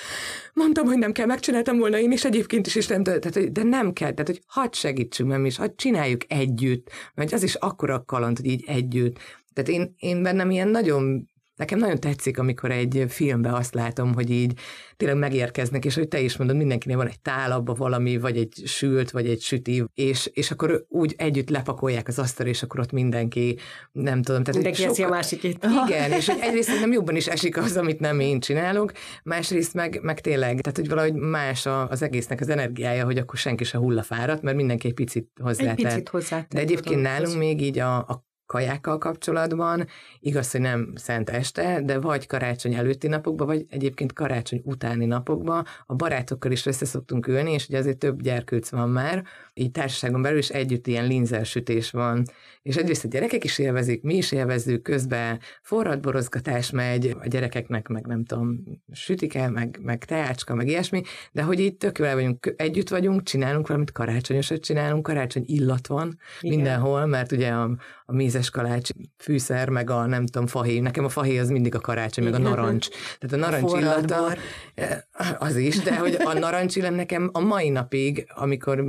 mondtam, 0.53 0.85
hogy 0.85 0.97
nem 0.97 1.11
kell, 1.11 1.25
megcsináltam 1.25 1.77
volna 1.77 1.99
én 1.99 2.11
is 2.11 2.25
egyébként 2.25 2.67
is, 2.67 2.75
és 2.75 2.87
nem, 2.87 3.03
tehát, 3.03 3.51
de 3.51 3.63
nem 3.63 3.93
kell, 3.93 4.11
tehát 4.11 4.27
hogy 4.27 4.41
hadd 4.47 4.73
segítsünk, 4.73 5.29
nem 5.29 5.45
is, 5.45 5.57
hadd 5.57 5.75
csináljuk 5.75 6.21
együtt, 6.27 6.89
mert 7.15 7.33
az 7.33 7.43
is 7.43 7.55
akkora 7.55 8.03
kaland, 8.05 8.37
hogy 8.37 8.45
így 8.45 8.63
együtt. 8.67 9.19
Tehát 9.53 9.69
én, 9.69 9.95
én 9.97 10.23
bennem 10.23 10.51
ilyen 10.51 10.67
nagyon 10.67 11.29
Nekem 11.55 11.79
nagyon 11.79 11.99
tetszik, 11.99 12.39
amikor 12.39 12.71
egy 12.71 13.05
filmben 13.07 13.53
azt 13.53 13.73
látom, 13.73 14.13
hogy 14.13 14.29
így 14.29 14.59
tényleg 14.97 15.17
megérkeznek, 15.17 15.85
és 15.85 15.95
hogy 15.95 16.07
te 16.07 16.19
is 16.19 16.37
mondod, 16.37 16.55
mindenkinél 16.57 16.97
van 16.97 17.07
egy 17.07 17.19
tálabba 17.19 17.73
valami, 17.73 18.17
vagy 18.17 18.37
egy 18.37 18.61
sült, 18.65 19.11
vagy 19.11 19.27
egy 19.27 19.41
süti, 19.41 19.83
és, 19.93 20.29
és 20.33 20.51
akkor 20.51 20.85
úgy 20.89 21.13
együtt 21.17 21.49
lepakolják 21.49 22.07
az 22.07 22.19
asztal, 22.19 22.47
és 22.47 22.63
akkor 22.63 22.79
ott 22.79 22.91
mindenki, 22.91 23.57
nem 23.91 24.21
tudom. 24.21 24.43
Tehát, 24.43 24.61
Mindenki 24.61 24.83
eszi 24.83 24.91
a 24.91 24.95
sokkal- 24.95 25.11
másikét. 25.11 25.67
igen, 25.87 26.11
és 26.11 26.27
egyrészt 26.45 26.79
nem 26.79 26.91
jobban 26.91 27.15
is 27.15 27.27
esik 27.27 27.57
az, 27.57 27.77
amit 27.77 27.99
nem 27.99 28.19
én 28.19 28.39
csinálok, 28.39 28.91
másrészt 29.23 29.73
meg, 29.73 29.99
meg 30.01 30.21
tényleg, 30.21 30.61
tehát 30.61 30.77
hogy 30.77 30.89
valahogy 30.89 31.13
más 31.13 31.65
a, 31.65 31.89
az 31.89 32.01
egésznek 32.01 32.41
az 32.41 32.49
energiája, 32.49 33.05
hogy 33.05 33.17
akkor 33.17 33.37
senki 33.37 33.63
se 33.63 33.77
hullafáradt, 33.77 34.41
mert 34.41 34.55
mindenki 34.57 34.87
egy 34.87 34.93
picit 34.93 35.29
hozzá 35.41 35.69
Egy 35.69 35.75
picit 35.83 36.09
hozzá. 36.09 36.45
De 36.49 36.59
egyébként 36.59 37.01
nálunk 37.01 37.37
még 37.37 37.61
így 37.61 37.79
a, 37.79 37.97
a 37.97 38.24
kajákkal 38.45 38.97
kapcsolatban, 38.97 39.87
igaz, 40.19 40.51
hogy 40.51 40.61
nem 40.61 40.91
szent 40.95 41.29
este, 41.29 41.81
de 41.81 41.99
vagy 41.99 42.27
karácsony 42.27 42.73
előtti 42.73 43.07
napokban, 43.07 43.47
vagy 43.47 43.65
egyébként 43.69 44.13
karácsony 44.13 44.61
utáni 44.63 45.05
napokban 45.05 45.65
a 45.85 45.95
barátokkal 45.95 46.51
is 46.51 46.65
össze 46.65 46.85
szoktunk 46.85 47.27
ülni, 47.27 47.51
és 47.51 47.67
ugye 47.67 47.77
azért 47.77 47.97
több 47.97 48.21
gyerkőc 48.21 48.69
van 48.69 48.89
már, 48.89 49.23
így 49.57 49.71
társaságon 49.71 50.21
belül 50.21 50.37
is 50.37 50.49
együtt 50.49 50.87
ilyen 50.87 51.07
linzersütés 51.07 51.91
van. 51.91 52.23
És 52.61 52.75
egyrészt 52.75 53.05
a 53.05 53.07
gyerekek 53.07 53.43
is 53.43 53.57
élvezik, 53.57 54.01
mi 54.01 54.15
is 54.15 54.31
élvezzük, 54.31 54.81
közben 54.81 55.39
forrad 55.61 55.99
borozgatás 55.99 56.71
megy, 56.71 57.15
a 57.19 57.27
gyerekeknek 57.27 57.87
meg 57.87 58.05
nem 58.05 58.25
tudom, 58.25 58.63
sütike, 58.91 59.49
meg, 59.49 59.79
meg 59.81 60.05
teácska, 60.05 60.55
meg 60.55 60.67
ilyesmi, 60.67 61.01
de 61.31 61.41
hogy 61.41 61.59
így 61.59 61.77
tök 61.77 61.97
jól 61.97 62.07
el 62.07 62.15
vagyunk, 62.15 62.53
együtt 62.57 62.89
vagyunk, 62.89 63.23
csinálunk 63.23 63.67
valamit 63.67 63.91
karácsonyosat 63.91 64.61
csinálunk, 64.61 65.03
karácsony 65.03 65.43
illat 65.45 65.87
van 65.87 66.17
Igen. 66.41 66.55
mindenhol, 66.55 67.05
mert 67.05 67.31
ugye 67.31 67.49
a, 67.49 67.77
a 68.05 68.13
mézes 68.13 68.49
kalács 68.49 68.89
fűszer, 69.17 69.69
meg 69.69 69.89
a 69.89 70.05
nem 70.05 70.25
tudom, 70.25 70.47
fahéj, 70.47 70.79
nekem 70.79 71.05
a 71.05 71.09
fahéj 71.09 71.39
az 71.39 71.49
mindig 71.49 71.75
a 71.75 71.79
karácsony, 71.79 72.23
meg 72.23 72.33
a 72.33 72.37
narancs. 72.37 72.87
Tehát 73.19 73.35
a 73.35 73.49
narancs 73.49 73.69
forrad 73.69 73.83
illata, 73.83 74.35
eh, 74.75 74.99
az 75.37 75.55
is, 75.55 75.79
de 75.79 75.97
hogy 75.97 76.17
a 76.23 76.33
narancs 76.33 76.75
illat 76.75 76.95
nekem 76.95 77.29
a 77.33 77.39
mai 77.39 77.69
napig, 77.69 78.25
amikor 78.35 78.83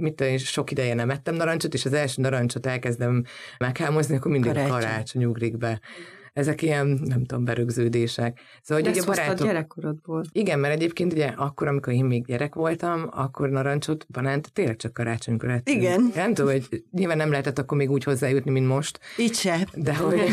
mit 0.00 0.20
én, 0.20 0.38
sok 0.38 0.70
ideje 0.70 0.94
nem 0.94 1.10
ettem 1.10 1.34
narancsot, 1.34 1.74
és 1.74 1.84
az 1.84 1.92
első 1.92 2.22
narancsot 2.22 2.66
elkezdem 2.66 3.24
meghámozni, 3.58 4.16
akkor 4.16 4.30
mindig 4.30 4.50
karácsony, 4.50 4.78
Karácsony. 4.78 5.24
ugrik 5.24 5.56
be. 5.56 5.80
Ezek 6.32 6.62
ilyen, 6.62 6.86
nem 6.86 7.24
tudom, 7.24 7.44
berögződések. 7.44 8.40
Szóval, 8.62 8.82
hogy 8.84 8.92
ugye 8.92 9.04
barátok... 9.06 9.46
gyerekkorodból. 9.46 10.24
Igen, 10.32 10.58
mert 10.58 10.74
egyébként 10.74 11.12
ugye 11.12 11.26
akkor, 11.26 11.68
amikor 11.68 11.92
én 11.92 12.04
még 12.04 12.24
gyerek 12.24 12.54
voltam, 12.54 13.08
akkor 13.10 13.48
narancsot, 13.48 14.06
banánt 14.08 14.52
tényleg 14.52 14.76
csak 14.76 14.92
karácsonykor 14.92 15.50
ettünk. 15.50 15.78
Igen. 15.78 16.10
Nem 16.14 16.34
tudom, 16.34 16.50
hogy 16.50 16.84
nyilván 16.90 17.16
nem 17.16 17.30
lehetett 17.30 17.58
akkor 17.58 17.76
még 17.78 17.90
úgy 17.90 18.04
hozzájutni, 18.04 18.50
mint 18.50 18.66
most, 18.66 19.00
Így 19.18 19.34
se. 19.34 19.68
de 19.74 19.96
hogy 19.96 20.20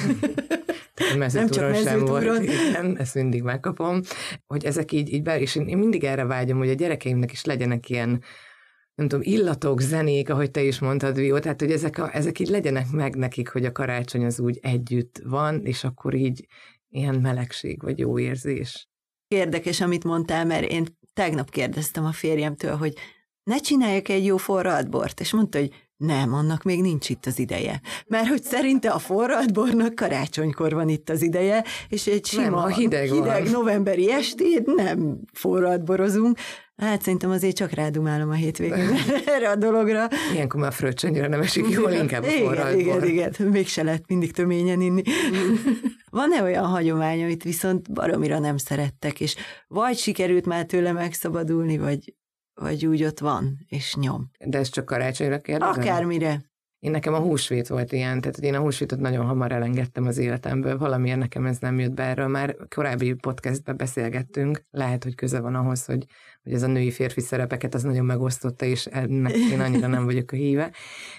Nem 1.18 1.50
csak 1.50 1.76
sem 1.76 2.06
volt. 2.06 2.44
Igen, 2.44 2.98
ezt 2.98 3.16
mindig 3.16 3.42
megkapom, 3.42 4.02
hogy 4.48 4.66
ezek 4.66 4.92
így, 4.92 5.14
így 5.14 5.24
be, 5.24 5.40
és 5.40 5.56
én, 5.56 5.68
én 5.68 5.78
mindig 5.78 6.04
erre 6.04 6.26
vágyom, 6.26 6.58
hogy 6.58 6.70
a 6.70 6.74
gyerekeimnek 6.74 7.32
is 7.32 7.46
legyenek 7.46 7.90
ilyen 7.90 8.24
nem 8.98 9.08
tudom, 9.08 9.26
illatok, 9.26 9.82
zenék, 9.82 10.30
ahogy 10.30 10.52
te 10.52 10.62
is 10.62 10.80
mondtad, 10.80 11.16
Vio, 11.16 11.40
tehát, 11.40 11.60
hogy 11.60 11.72
ezek, 11.72 11.98
a, 11.98 12.16
ezek 12.16 12.40
így 12.40 12.48
legyenek 12.48 12.92
meg 12.92 13.16
nekik, 13.16 13.50
hogy 13.50 13.66
a 13.66 13.72
karácsony 13.72 14.26
az 14.26 14.40
úgy 14.40 14.60
együtt 14.62 15.22
van, 15.24 15.66
és 15.66 15.84
akkor 15.84 16.14
így 16.14 16.48
ilyen 16.90 17.16
melegség, 17.16 17.82
vagy 17.82 18.00
jó 18.00 18.20
érzés. 18.20 18.88
Érdekes, 19.28 19.82
amit 19.82 20.04
mondtál, 20.04 20.46
mert 20.46 20.72
én 20.72 20.86
tegnap 21.14 21.50
kérdeztem 21.50 22.06
a 22.06 22.12
férjemtől, 22.12 22.76
hogy 22.76 22.94
ne 23.44 23.58
csináljak 23.58 24.10
egy 24.10 24.26
jó 24.26 24.38
forradbort, 24.38 25.20
és 25.20 25.34
mondta, 25.34 25.60
hogy 25.60 25.72
nem, 25.98 26.34
annak 26.34 26.64
még 26.64 26.82
nincs 26.82 27.10
itt 27.10 27.26
az 27.26 27.40
ideje. 27.40 27.82
Mert 28.08 28.28
hogy 28.28 28.44
szerinte 28.44 28.90
a 28.90 29.00
forradbornak 29.00 29.96
karácsonykor 29.96 30.74
van 30.74 30.90
itt 30.90 31.10
az 31.10 31.22
ideje, 31.22 31.64
és 31.90 32.08
egy 32.08 32.30
Nem, 32.36 32.44
sima 32.44 32.60
ha 32.60 32.68
hideg 32.68 33.10
van. 33.10 33.18
hideg 33.18 33.50
novemberi 33.50 34.12
estén 34.12 34.64
nem 34.66 35.20
forradborozunk. 35.34 36.38
Hát 36.78 37.02
szerintem 37.02 37.30
azért 37.30 37.56
csak 37.56 37.72
rádumálom 37.72 38.30
a 38.30 38.34
hétvégén 38.34 38.90
erre 39.36 39.50
a 39.50 39.56
dologra. 39.56 40.08
Ilyenkor 40.34 40.60
már 40.60 40.74
fröccsönyre 40.74 41.28
nem 41.28 41.42
esik 41.42 41.70
jól, 41.70 41.92
inkább 41.92 42.24
a 42.24 42.28
igen, 42.28 42.44
forradbor. 42.44 42.80
igen, 42.80 43.04
igen, 43.04 43.34
mégse 43.52 43.84
lehet 43.84 44.08
mindig 44.08 44.32
töményen 44.32 44.82
inni. 44.82 45.02
Van-e 46.10 46.44
olyan 46.44 46.66
hagyomány, 46.66 47.24
amit 47.24 47.44
viszont 47.44 47.94
baromira 47.94 48.40
nem 48.40 48.58
szerettek, 48.58 49.20
és 49.20 49.36
vagy 49.68 49.98
sikerült 49.98 50.46
már 50.46 50.66
tőle 50.66 50.92
megszabadulni, 50.92 51.78
vagy, 51.78 52.16
vagy 52.54 52.86
úgy 52.86 53.04
ott 53.04 53.20
van, 53.20 53.66
és 53.68 53.96
nyom. 53.96 54.30
De 54.46 54.58
ez 54.58 54.70
csak 54.70 54.86
karácsonyra 54.86 55.40
kérdezem? 55.40 55.82
Akármire. 55.82 56.42
Én 56.80 56.92
nekem 56.92 57.14
a 57.14 57.20
húsvét 57.20 57.68
volt 57.68 57.92
ilyen, 57.92 58.22
tehát 58.22 58.36
hogy 58.36 58.46
én 58.46 58.56
a 58.56 58.60
húsvétot 58.60 59.00
nagyon 59.00 59.26
hamar 59.26 59.52
elengedtem 59.52 60.06
az 60.06 60.18
életemből, 60.18 60.78
valamiért 60.78 61.18
nekem 61.18 61.46
ez 61.46 61.58
nem 61.58 61.80
jött 61.80 61.92
be 61.92 62.04
erről, 62.04 62.28
már 62.28 62.56
korábbi 62.76 63.14
podcastben 63.14 63.78
beszélgettünk, 63.78 64.64
lehet, 64.72 65.04
hogy 65.04 65.16
köze 65.16 65.40
van 65.40 65.56
ahhoz, 65.56 65.86
hogy, 65.86 66.06
hogy 66.44 66.54
ez 66.54 66.64
a 66.64 66.68
női-férfi 66.68 67.22
szerepeket 67.22 67.74
az 67.74 67.84
nagyon 67.84 68.06
megosztotta, 68.06 68.66
és 68.66 68.86
ennek 68.86 69.34
én 69.36 69.60
annyira 69.60 69.88
nem 69.88 70.06
vagyok 70.06 70.32
a 70.32 70.36
híve, 70.36 70.72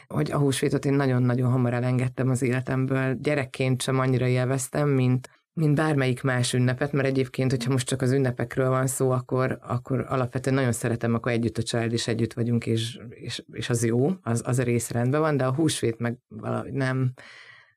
hogy 0.06 0.30
a 0.30 0.38
húsvétot 0.38 0.84
én 0.84 0.94
nagyon-nagyon 0.94 1.50
hamar 1.50 1.72
elengedtem 1.72 2.30
az 2.30 2.42
életemből. 2.42 3.14
Gyerekként 3.14 3.82
sem 3.82 3.98
annyira 3.98 4.26
élveztem, 4.26 4.88
mint, 4.88 5.28
mint 5.58 5.74
bármelyik 5.74 6.22
más 6.22 6.52
ünnepet, 6.52 6.92
mert 6.92 7.08
egyébként, 7.08 7.50
hogyha 7.50 7.72
most 7.72 7.86
csak 7.86 8.02
az 8.02 8.12
ünnepekről 8.12 8.68
van 8.68 8.86
szó, 8.86 9.10
akkor, 9.10 9.58
akkor 9.62 10.06
alapvetően 10.08 10.56
nagyon 10.56 10.72
szeretem, 10.72 11.14
akkor 11.14 11.32
együtt 11.32 11.58
a 11.58 11.62
család 11.62 11.92
is 11.92 12.06
együtt 12.06 12.32
vagyunk, 12.32 12.66
és, 12.66 12.98
és, 13.10 13.44
és 13.52 13.70
az 13.70 13.84
jó, 13.84 14.10
az, 14.22 14.42
az 14.44 14.58
a 14.58 14.62
rész 14.62 14.90
rendben 14.90 15.20
van, 15.20 15.36
de 15.36 15.46
a 15.46 15.54
húsvét 15.54 15.98
meg 15.98 16.18
valahogy 16.28 16.72
nem, 16.72 17.12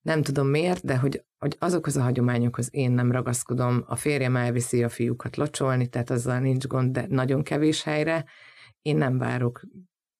nem 0.01 0.21
tudom 0.21 0.47
miért, 0.47 0.85
de 0.85 0.97
hogy, 0.97 1.23
hogy 1.39 1.55
azokhoz 1.59 1.97
a 1.97 2.01
hagyományokhoz 2.01 2.67
én 2.71 2.91
nem 2.91 3.11
ragaszkodom. 3.11 3.83
A 3.87 3.95
férjem 3.95 4.35
elviszi 4.35 4.83
a 4.83 4.89
fiúkat 4.89 5.37
locsolni, 5.37 5.87
tehát 5.87 6.09
azzal 6.09 6.39
nincs 6.39 6.67
gond, 6.67 6.91
de 6.91 7.05
nagyon 7.09 7.43
kevés 7.43 7.83
helyre. 7.83 8.25
Én 8.81 8.97
nem 8.97 9.17
várok, 9.17 9.61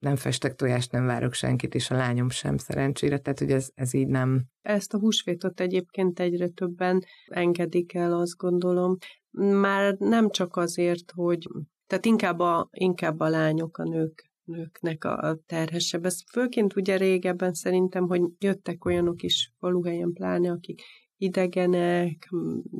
nem 0.01 0.15
festek 0.15 0.55
tojást, 0.55 0.91
nem 0.91 1.05
várok 1.05 1.33
senkit, 1.33 1.75
és 1.75 1.91
a 1.91 1.95
lányom 1.95 2.29
sem 2.29 2.57
szerencsére, 2.57 3.19
tehát 3.19 3.39
hogy 3.39 3.51
ez, 3.51 3.69
ez 3.73 3.93
így 3.93 4.07
nem, 4.07 4.45
Ezt 4.61 4.93
a 4.93 4.99
húsvétot 4.99 5.59
egyébként 5.59 6.19
egyre 6.19 6.47
többen 6.47 7.03
engedik 7.25 7.93
el, 7.93 8.13
azt 8.13 8.37
gondolom. 8.37 8.97
Már 9.37 9.95
nem 9.97 10.29
csak 10.29 10.55
azért, 10.55 11.11
hogy 11.11 11.47
tehát 11.87 12.05
inkább 12.05 12.39
a, 12.39 12.69
inkább 12.71 13.19
a 13.19 13.29
lányok, 13.29 13.77
a 13.77 13.83
nők 13.83 14.31
nőknek 14.43 15.03
a 15.03 15.39
terhesebb. 15.45 16.05
Ez 16.05 16.17
főként 16.31 16.75
ugye 16.75 16.97
régebben 16.97 17.53
szerintem, 17.53 18.07
hogy 18.07 18.21
jöttek 18.37 18.85
olyanok 18.85 19.21
is 19.21 19.53
faluhelyen 19.59 20.13
pláne, 20.13 20.51
akik 20.51 20.81
idegenek, 21.17 22.29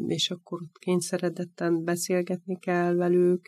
és 0.07 0.29
akkor 0.29 0.60
kényszeredetten 0.79 1.84
beszélgetni 1.84 2.60
kell 2.60 2.93
velük, 2.93 3.47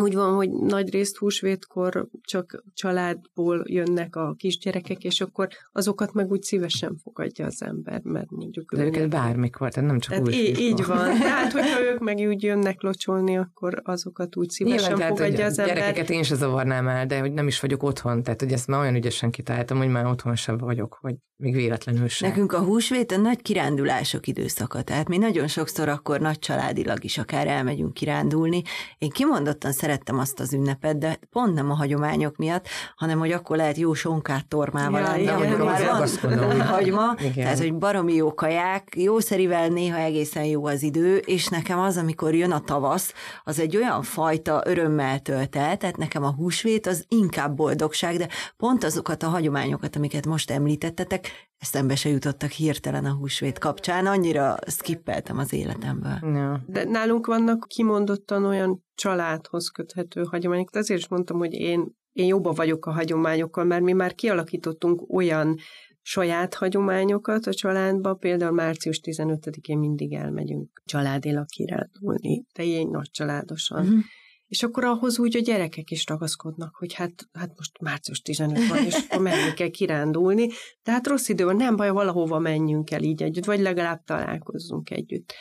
úgy 0.00 0.14
van, 0.14 0.34
hogy 0.34 0.50
nagy 0.50 0.90
részt 0.90 1.16
húsvétkor 1.16 2.08
csak 2.22 2.64
családból 2.74 3.64
jönnek 3.66 4.16
a 4.16 4.34
kisgyerekek, 4.38 5.04
és 5.04 5.20
akkor 5.20 5.48
azokat 5.72 6.12
meg 6.12 6.30
úgy 6.30 6.42
szívesen 6.42 6.96
fogadja 7.02 7.46
az 7.46 7.62
ember, 7.62 8.00
mert 8.02 8.30
mondjuk... 8.30 8.74
De 8.74 8.84
őket 8.84 9.08
bármikor, 9.08 9.72
tehát 9.72 9.88
nem 9.88 9.98
csak 9.98 10.10
tehát 10.10 10.34
így, 10.34 10.58
így 10.58 10.84
van. 10.86 11.18
Tehát, 11.28 11.52
hogyha 11.52 11.82
ők 11.82 11.98
meg 11.98 12.16
úgy 12.18 12.42
jönnek 12.42 12.82
locsolni, 12.82 13.36
akkor 13.36 13.80
azokat 13.84 14.36
úgy 14.36 14.50
szívesen 14.50 14.88
Nyilván, 14.88 15.08
fogadja 15.08 15.36
tehát, 15.36 15.50
az 15.50 15.58
ember. 15.58 15.74
Gyerekeket 15.74 16.10
én 16.10 16.22
se 16.22 16.34
zavarnám 16.34 16.88
el, 16.88 17.06
de 17.06 17.20
hogy 17.20 17.32
nem 17.32 17.46
is 17.46 17.60
vagyok 17.60 17.82
otthon, 17.82 18.22
tehát 18.22 18.40
hogy 18.40 18.52
ezt 18.52 18.66
már 18.66 18.80
olyan 18.80 18.94
ügyesen 18.94 19.30
kitáltam, 19.30 19.78
hogy 19.78 19.88
már 19.88 20.06
otthon 20.06 20.34
sem 20.34 20.58
vagyok, 20.58 20.98
hogy 21.00 21.14
még 21.36 21.54
véletlenül 21.54 22.08
sem. 22.08 22.28
Nekünk 22.28 22.52
a 22.52 22.58
húsvét 22.58 23.12
a 23.12 23.16
nagy 23.16 23.42
kirándulások 23.42 24.26
időszaka, 24.26 24.82
tehát 24.82 25.08
mi 25.08 25.16
nagyon 25.16 25.46
sokszor 25.46 25.88
akkor 25.88 26.20
nagy 26.20 26.38
családilag 26.38 27.04
is 27.04 27.18
akár 27.18 27.46
elmegyünk 27.46 27.94
kirándulni. 27.94 28.62
Én 28.98 29.10
kimondottan 29.10 29.72
szerettem 29.78 30.18
azt 30.18 30.40
az 30.40 30.52
ünnepet, 30.52 30.98
de 30.98 31.18
pont 31.30 31.54
nem 31.54 31.70
a 31.70 31.74
hagyományok 31.74 32.36
miatt, 32.36 32.68
hanem 32.96 33.18
hogy 33.18 33.32
akkor 33.32 33.56
lehet 33.56 33.76
jó 33.76 33.94
sonkát 33.94 34.48
tormával 34.48 35.00
ja, 35.00 35.06
adni, 35.10 35.26
amikor 35.26 35.64
már 35.64 35.86
van 36.20 36.60
hagyma, 36.60 37.14
igen. 37.18 37.32
tehát 37.32 37.58
hogy 37.58 37.74
baromi 37.74 38.14
jó 38.14 38.34
kaják, 38.34 38.92
jószerivel 38.96 39.68
néha 39.68 39.96
egészen 39.98 40.44
jó 40.44 40.66
az 40.66 40.82
idő, 40.82 41.16
és 41.16 41.48
nekem 41.48 41.78
az, 41.78 41.96
amikor 41.96 42.34
jön 42.34 42.52
a 42.52 42.60
tavasz, 42.60 43.12
az 43.44 43.58
egy 43.58 43.76
olyan 43.76 44.02
fajta 44.02 44.62
örömmel 44.64 45.18
tölt 45.18 45.56
el, 45.56 45.76
tehát 45.76 45.96
nekem 45.96 46.24
a 46.24 46.34
húsvét 46.34 46.86
az 46.86 47.04
inkább 47.08 47.56
boldogság, 47.56 48.16
de 48.16 48.28
pont 48.56 48.84
azokat 48.84 49.22
a 49.22 49.28
hagyományokat, 49.28 49.96
amiket 49.96 50.26
most 50.26 50.50
említettetek, 50.50 51.48
eszembe 51.58 51.96
se 51.96 52.08
jutottak 52.08 52.50
hirtelen 52.50 53.04
a 53.04 53.12
húsvét 53.12 53.58
kapcsán, 53.58 54.06
annyira 54.06 54.56
skippeltem 54.66 55.38
az 55.38 55.52
életemből. 55.52 56.18
Ja. 56.22 56.62
De 56.66 56.84
nálunk 56.84 57.26
vannak 57.26 57.66
kimondottan 57.68 58.44
olyan 58.44 58.86
családhoz 58.98 59.68
köthető 59.68 60.22
hagyományok, 60.22 60.74
azért 60.74 61.00
is 61.00 61.08
mondtam, 61.08 61.38
hogy 61.38 61.52
én, 61.52 61.96
én 62.12 62.26
jobban 62.26 62.54
vagyok 62.54 62.86
a 62.86 62.92
hagyományokkal, 62.92 63.64
mert 63.64 63.82
mi 63.82 63.92
már 63.92 64.14
kialakítottunk 64.14 65.12
olyan 65.12 65.56
saját 66.02 66.54
hagyományokat 66.54 67.46
a 67.46 67.54
családba, 67.54 68.14
például 68.14 68.52
március 68.52 69.00
15-én 69.02 69.78
mindig 69.78 70.12
elmegyünk 70.12 70.82
családilag 70.84 71.46
kirándulni, 71.46 72.44
teljén 72.52 72.88
nagy 72.88 73.10
családosan. 73.10 73.82
Uh-huh 73.82 74.00
és 74.48 74.62
akkor 74.62 74.84
ahhoz 74.84 75.18
úgy 75.18 75.36
a 75.36 75.40
gyerekek 75.40 75.90
is 75.90 76.06
ragaszkodnak, 76.06 76.74
hogy 76.76 76.94
hát, 76.94 77.12
hát 77.32 77.52
most 77.56 77.80
március 77.80 78.20
15 78.20 78.66
van, 78.66 78.84
és 78.84 78.94
akkor 78.94 79.22
menni 79.22 79.52
kell 79.54 79.68
kirándulni. 79.68 80.48
Tehát 80.82 81.06
rossz 81.06 81.28
idő 81.28 81.44
van, 81.44 81.56
nem 81.56 81.76
baj, 81.76 81.90
valahova 81.90 82.38
menjünk 82.38 82.90
el 82.90 83.02
így 83.02 83.22
együtt, 83.22 83.44
vagy 83.44 83.60
legalább 83.60 84.04
találkozzunk 84.04 84.90
együtt. 84.90 85.34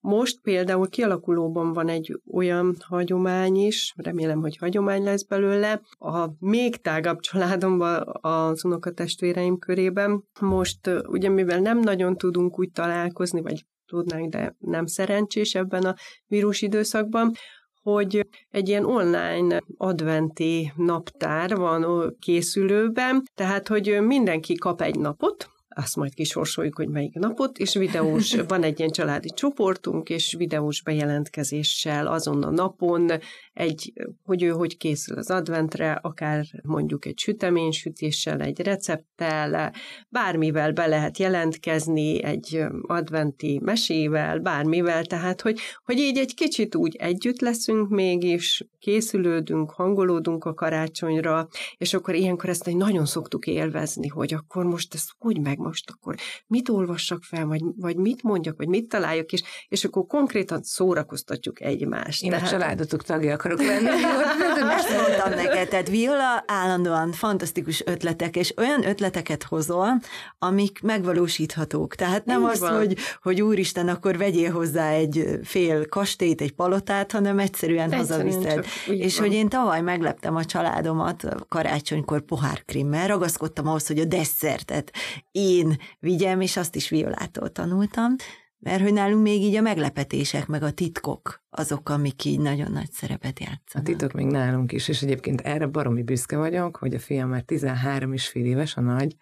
Most 0.00 0.40
például 0.40 0.88
kialakulóban 0.88 1.72
van 1.72 1.88
egy 1.88 2.20
olyan 2.32 2.76
hagyomány 2.80 3.56
is, 3.56 3.94
remélem, 3.96 4.40
hogy 4.40 4.56
hagyomány 4.56 5.02
lesz 5.02 5.22
belőle, 5.22 5.80
a 5.98 6.28
még 6.38 6.76
tágabb 6.76 7.20
családomban, 7.20 8.18
az 8.20 8.64
unokatestvéreim 8.64 9.58
körében. 9.58 10.24
Most 10.40 10.90
ugye, 11.06 11.28
mivel 11.28 11.60
nem 11.60 11.78
nagyon 11.78 12.16
tudunk 12.16 12.58
úgy 12.58 12.70
találkozni, 12.70 13.40
vagy 13.40 13.64
tudnánk, 13.86 14.32
de 14.32 14.56
nem 14.58 14.86
szerencsés 14.86 15.54
ebben 15.54 15.82
a 15.82 15.94
vírus 16.26 16.62
időszakban, 16.62 17.32
hogy 17.82 18.26
egy 18.48 18.68
ilyen 18.68 18.84
online 18.84 19.60
adventi 19.76 20.72
naptár 20.76 21.56
van 21.56 22.14
készülőben, 22.18 23.22
tehát 23.34 23.68
hogy 23.68 23.98
mindenki 24.00 24.54
kap 24.54 24.80
egy 24.80 24.98
napot, 24.98 25.48
azt 25.78 25.96
majd 25.96 26.14
kisorsoljuk, 26.14 26.76
hogy 26.76 26.88
melyik 26.88 27.14
napot, 27.14 27.58
és 27.58 27.74
videós, 27.74 28.34
van 28.48 28.62
egy 28.62 28.78
ilyen 28.78 28.90
családi 28.90 29.28
csoportunk, 29.28 30.08
és 30.08 30.34
videós 30.38 30.82
bejelentkezéssel 30.82 32.06
azon 32.06 32.42
a 32.42 32.50
napon 32.50 33.10
egy, 33.52 33.92
hogy 34.24 34.42
ő 34.42 34.48
hogy 34.48 34.76
készül 34.76 35.18
az 35.18 35.30
adventre, 35.30 35.92
akár 35.92 36.44
mondjuk 36.62 37.06
egy 37.06 37.18
süteménysütéssel, 37.18 38.40
egy 38.40 38.60
recepttel, 38.60 39.72
bármivel 40.08 40.72
be 40.72 40.86
lehet 40.86 41.18
jelentkezni, 41.18 42.22
egy 42.22 42.64
adventi 42.82 43.60
mesével, 43.64 44.38
bármivel, 44.38 45.04
tehát 45.04 45.40
hogy, 45.40 45.58
hogy 45.84 45.98
így 45.98 46.18
egy 46.18 46.34
kicsit 46.34 46.74
úgy 46.74 46.96
együtt 46.96 47.40
leszünk 47.40 47.88
mégis, 47.88 48.66
készülődünk, 48.78 49.70
hangolódunk 49.70 50.44
a 50.44 50.54
karácsonyra, 50.54 51.48
és 51.76 51.94
akkor 51.94 52.14
ilyenkor 52.14 52.48
ezt 52.48 52.66
nagyon 52.72 53.06
szoktuk 53.06 53.46
élvezni, 53.46 54.06
hogy 54.08 54.34
akkor 54.34 54.64
most 54.64 54.94
ezt 54.94 55.10
hogy 55.18 55.40
meg 55.40 55.58
most 55.68 55.90
akkor 55.90 56.14
mit 56.46 56.68
olvassak 56.68 57.22
fel, 57.22 57.46
vagy, 57.46 57.62
vagy 57.76 57.96
mit 57.96 58.22
mondjak, 58.22 58.56
vagy 58.56 58.68
mit 58.68 58.88
találjak, 58.88 59.32
és, 59.32 59.42
és 59.68 59.84
akkor 59.84 60.06
konkrétan 60.06 60.62
szórakoztatjuk 60.62 61.60
egymást. 61.60 62.22
Én 62.22 62.30
tehát... 62.30 62.46
a 62.46 62.50
családotok 62.50 63.02
tagja 63.02 63.34
akarok 63.34 63.62
lenni. 63.62 63.86
Ezt 64.78 64.90
mondtam 64.90 65.30
neked, 65.30 65.68
tehát 65.68 65.88
Viola 65.88 66.44
állandóan 66.46 67.12
fantasztikus 67.12 67.82
ötletek, 67.86 68.36
és 68.36 68.54
olyan 68.56 68.86
ötleteket 68.86 69.42
hozol, 69.42 70.00
amik 70.38 70.80
megvalósíthatók. 70.82 71.94
Tehát 71.94 72.24
nem 72.24 72.40
Így 72.40 72.48
az, 72.48 72.60
hogy, 72.60 72.96
hogy 73.22 73.42
úristen, 73.42 73.88
akkor 73.88 74.16
vegyél 74.16 74.52
hozzá 74.52 74.90
egy 74.90 75.38
fél 75.42 75.86
kastélyt, 75.88 76.40
egy 76.40 76.52
palotát, 76.52 77.12
hanem 77.12 77.38
egyszerűen, 77.38 77.92
egyszerűen 77.92 78.32
hazaviszed. 78.32 78.66
És 78.86 79.18
van. 79.18 79.26
hogy 79.26 79.36
én 79.36 79.48
tavaly 79.48 79.80
megleptem 79.80 80.36
a 80.36 80.44
családomat 80.44 81.24
karácsonykor 81.48 82.20
pohárkrimmel, 82.20 83.06
ragaszkodtam 83.06 83.66
ahhoz, 83.68 83.86
hogy 83.86 83.98
a 83.98 84.04
desszertet 84.04 84.92
én 85.48 85.76
vigyem, 85.98 86.40
és 86.40 86.56
azt 86.56 86.76
is 86.76 86.88
Violától 86.88 87.52
tanultam, 87.52 88.14
mert 88.58 88.82
hogy 88.82 88.92
nálunk 88.92 89.22
még 89.22 89.42
így 89.42 89.54
a 89.54 89.60
meglepetések, 89.60 90.46
meg 90.46 90.62
a 90.62 90.70
titkok 90.70 91.42
azok, 91.50 91.88
amik 91.88 92.24
így 92.24 92.40
nagyon 92.40 92.72
nagy 92.72 92.90
szerepet 92.90 93.40
játszanak. 93.40 93.88
A 93.88 93.90
titok 93.90 94.12
még 94.12 94.26
nálunk 94.26 94.72
is, 94.72 94.88
és 94.88 95.02
egyébként 95.02 95.40
erre 95.40 95.66
baromi 95.66 96.02
büszke 96.02 96.36
vagyok, 96.36 96.76
hogy 96.76 96.94
a 96.94 96.98
fiam 96.98 97.28
már 97.28 97.42
13 97.42 98.12
és 98.12 98.28
fél 98.28 98.44
éves, 98.44 98.76
a 98.76 98.80
nagy, 98.80 99.16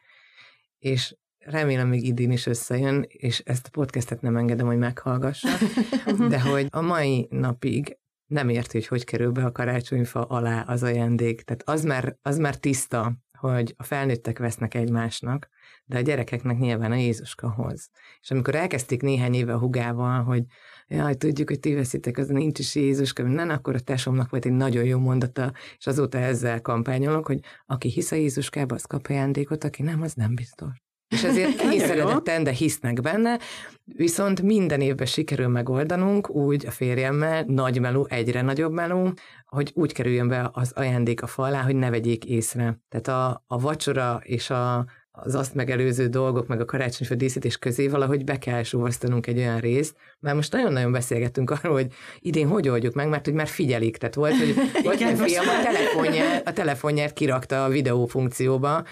és 0.79 1.17
remélem 1.39 1.89
még 1.89 2.07
idén 2.07 2.31
is 2.31 2.47
összejön, 2.47 3.05
és 3.09 3.39
ezt 3.39 3.67
a 3.67 3.71
podcastet 3.71 4.21
nem 4.21 4.37
engedem, 4.37 4.67
hogy 4.67 4.79
meghallgassa, 4.79 5.49
de 6.29 6.41
hogy 6.41 6.67
a 6.71 6.81
mai 6.81 7.27
napig 7.31 7.99
nem 8.27 8.49
érti, 8.49 8.79
hogy 8.79 8.87
hogy 8.87 9.05
kerül 9.05 9.31
be 9.31 9.45
a 9.45 9.53
karácsonyfa 9.53 10.25
alá 10.25 10.61
az 10.61 10.83
ajándék. 10.83 11.43
Tehát 11.43 11.63
az 11.69 11.85
már, 11.85 12.17
az 12.23 12.39
már 12.39 12.57
tiszta, 12.57 13.13
hogy 13.39 13.75
a 13.77 13.83
felnőttek 13.83 14.39
vesznek 14.39 14.75
egymásnak, 14.75 15.49
de 15.85 15.97
a 15.97 16.01
gyerekeknek 16.01 16.59
nyilván 16.59 16.93
a 16.93 16.97
Jézuska 16.97 17.51
hoz. 17.51 17.91
És 18.21 18.31
amikor 18.31 18.55
elkezdték 18.55 19.03
néhány 19.03 19.35
éve 19.35 19.53
a 19.53 19.59
hugával, 19.59 20.23
hogy 20.23 20.45
jaj, 20.89 21.15
tudjuk, 21.15 21.49
hogy 21.49 21.61
ti 21.61 21.75
veszitek, 21.75 22.19
az 22.19 22.29
nincs 22.29 22.59
is 22.59 22.75
Jézuska, 22.75 23.23
nem, 23.23 23.49
akkor 23.49 23.75
a 23.75 23.81
tesómnak 23.81 24.31
volt 24.31 24.45
egy 24.45 24.53
nagyon 24.53 24.85
jó 24.85 24.99
mondata, 24.99 25.53
és 25.79 25.87
azóta 25.87 26.19
ezzel 26.19 26.61
kampányolok, 26.61 27.27
hogy 27.27 27.41
aki 27.67 27.89
hisz 27.89 28.13
a 28.13 28.17
Jézuskába, 28.17 28.75
az 28.75 28.85
kap 28.85 29.07
ajándékot, 29.09 29.65
aki 29.65 29.83
nem, 29.83 30.03
az 30.03 30.15
nem 30.15 30.35
biztos. 30.35 30.86
És 31.09 31.25
ezért 31.25 31.57
kényszeredetten, 31.57 32.45
de 32.45 32.51
hisznek 32.51 33.01
benne, 33.01 33.39
viszont 33.85 34.43
minden 34.43 34.81
évben 34.81 35.07
sikerül 35.07 35.49
megoldanunk 35.49 36.31
úgy 36.31 36.67
a 36.67 36.71
férjemmel, 36.71 37.45
nagy 37.47 37.81
meló, 37.81 38.07
egyre 38.11 38.43
nagyobb 38.43 38.73
meló, 38.73 39.13
hogy 39.47 39.71
úgy 39.75 39.93
kerüljön 39.93 40.29
be 40.29 40.51
az 40.53 40.73
ajándék 40.73 41.23
a 41.23 41.27
falá, 41.27 41.63
hogy 41.63 41.77
ne 41.77 41.91
vegyék 41.91 42.25
észre. 42.25 42.81
Tehát 42.89 43.09
a, 43.09 43.45
a 43.47 43.59
vacsora 43.59 44.21
és 44.23 44.51
a, 44.51 44.87
az 45.19 45.35
azt 45.35 45.55
megelőző 45.55 46.07
dolgok, 46.07 46.47
meg 46.47 46.61
a 46.61 46.65
karácsonyfa 46.65 47.15
díszítés 47.15 47.57
közé 47.57 47.89
valahogy 47.89 48.25
be 48.25 48.39
kell 48.39 48.63
súvasztanunk 48.63 49.27
egy 49.27 49.39
olyan 49.39 49.61
részt, 49.61 49.97
mert 50.21 50.37
most 50.37 50.53
nagyon-nagyon 50.53 50.93
beszélgettünk 50.93 51.51
arról, 51.51 51.73
hogy 51.73 51.93
idén 52.19 52.49
hogy 52.49 52.69
oldjuk 52.69 52.95
meg, 52.95 53.09
mert 53.09 53.25
hogy 53.25 53.35
már 53.35 53.47
figyelik, 53.47 53.97
tehát 53.97 54.15
volt, 54.15 54.37
hogy 54.37 54.55
volt 54.85 55.01
egy 55.01 55.19
fiam 55.19 55.49
a 55.49 55.63
telefonját, 55.63 56.49
a 56.49 56.53
telefonját 56.53 57.13
kirakta 57.13 57.65
a 57.65 57.69
videó 57.69 58.07
funkcióba, 58.07 58.85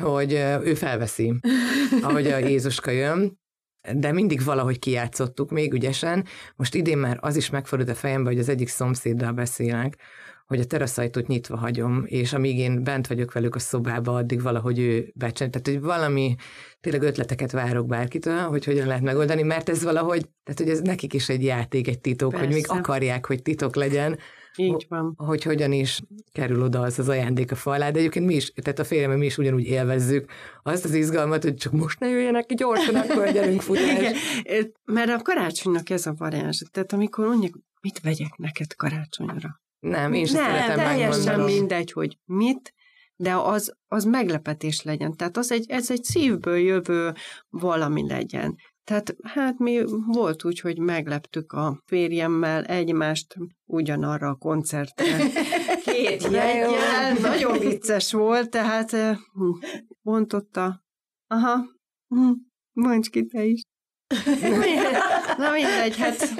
hogy 0.00 0.32
ő 0.62 0.74
felveszi, 0.74 1.34
ahogy 2.02 2.26
a 2.26 2.38
Jézuska 2.38 2.90
jön, 2.90 3.38
de 3.94 4.12
mindig 4.12 4.44
valahogy 4.44 4.78
kijátszottuk 4.78 5.50
még 5.50 5.72
ügyesen. 5.72 6.24
Most 6.56 6.74
idén 6.74 6.98
már 6.98 7.18
az 7.20 7.36
is 7.36 7.50
megfordult 7.50 7.90
a 7.90 7.94
fejembe, 7.94 8.30
hogy 8.30 8.38
az 8.38 8.48
egyik 8.48 8.68
szomszéddal 8.68 9.32
beszélek, 9.32 9.96
hogy 10.50 10.60
a 10.60 10.64
teraszajtót 10.64 11.26
nyitva 11.26 11.56
hagyom, 11.56 12.02
és 12.06 12.32
amíg 12.32 12.58
én 12.58 12.84
bent 12.84 13.06
vagyok 13.06 13.32
velük 13.32 13.54
a 13.54 13.58
szobába, 13.58 14.14
addig 14.14 14.42
valahogy 14.42 14.78
ő 14.78 15.12
becsend. 15.14 15.50
Tehát, 15.50 15.66
hogy 15.66 15.80
valami, 15.80 16.34
tényleg 16.80 17.02
ötleteket 17.02 17.50
várok 17.50 17.86
bárkitől, 17.86 18.38
hogy 18.38 18.64
hogyan 18.64 18.86
lehet 18.86 19.02
megoldani, 19.02 19.42
mert 19.42 19.68
ez 19.68 19.82
valahogy, 19.82 20.28
tehát, 20.44 20.60
hogy 20.60 20.68
ez 20.68 20.80
nekik 20.80 21.14
is 21.14 21.28
egy 21.28 21.42
játék, 21.42 21.88
egy 21.88 22.00
titok, 22.00 22.30
Persze. 22.30 22.46
hogy 22.46 22.54
még 22.54 22.64
akarják, 22.68 23.26
hogy 23.26 23.42
titok 23.42 23.74
legyen, 23.74 24.18
így 24.56 24.86
van. 24.88 25.14
Hogy 25.16 25.42
hogyan 25.42 25.72
is 25.72 26.00
kerül 26.32 26.62
oda 26.62 26.80
az 26.80 26.98
az 26.98 27.08
ajándék 27.08 27.50
a 27.50 27.54
falá, 27.54 27.90
de 27.90 27.98
egyébként 27.98 28.26
mi 28.26 28.34
is, 28.34 28.52
tehát 28.52 28.78
a 28.78 28.84
férjem, 28.84 29.18
mi 29.18 29.26
is 29.26 29.38
ugyanúgy 29.38 29.66
élvezzük 29.66 30.30
azt 30.62 30.84
az 30.84 30.94
izgalmat, 30.94 31.42
hogy 31.42 31.54
csak 31.54 31.72
most 31.72 31.98
ne 32.00 32.08
jöjjenek 32.08 32.46
ki 32.46 32.54
gyorsan, 32.54 32.94
akkor 32.94 33.32
gyerünk 33.32 33.60
futás. 33.60 33.98
Igen, 33.98 34.72
mert 34.84 35.10
a 35.10 35.22
karácsonynak 35.22 35.90
ez 35.90 36.06
a 36.06 36.14
varázs. 36.18 36.62
Tehát 36.70 36.92
amikor 36.92 37.26
mondjuk, 37.26 37.58
mit 37.80 38.00
vegyek 38.00 38.36
neked 38.36 38.74
karácsonyra? 38.74 39.60
Nem, 39.80 40.12
én 40.12 40.26
sem 40.26 40.44
szeretem 40.44 40.76
teljesen 40.76 41.40
mindegy, 41.40 41.92
hogy 41.92 42.18
mit, 42.24 42.74
de 43.16 43.34
az, 43.34 43.74
az 43.86 44.04
meglepetés 44.04 44.82
legyen. 44.82 45.16
Tehát 45.16 45.36
az 45.36 45.52
egy, 45.52 45.70
ez 45.70 45.90
egy 45.90 46.04
szívből 46.04 46.56
jövő 46.56 47.12
valami 47.48 48.08
legyen. 48.08 48.56
Tehát 48.84 49.16
hát 49.22 49.58
mi 49.58 49.82
volt 50.06 50.44
úgy, 50.44 50.60
hogy 50.60 50.78
megleptük 50.78 51.52
a 51.52 51.82
férjemmel 51.86 52.64
egymást 52.64 53.36
ugyanarra 53.64 54.28
a 54.28 54.34
koncertre. 54.34 55.16
Két 55.84 56.22
jegyel, 56.22 57.12
nagyon 57.20 57.58
vicces 57.58 58.12
volt, 58.12 58.50
tehát 58.50 58.96
bontotta. 60.02 60.84
Aha, 61.26 61.64
hm, 62.08 62.30
mondj 62.72 63.08
ki 63.08 63.26
te 63.26 63.44
is. 63.44 63.62
Na 65.38 65.50
mindegy, 65.50 65.96
hát 65.96 66.34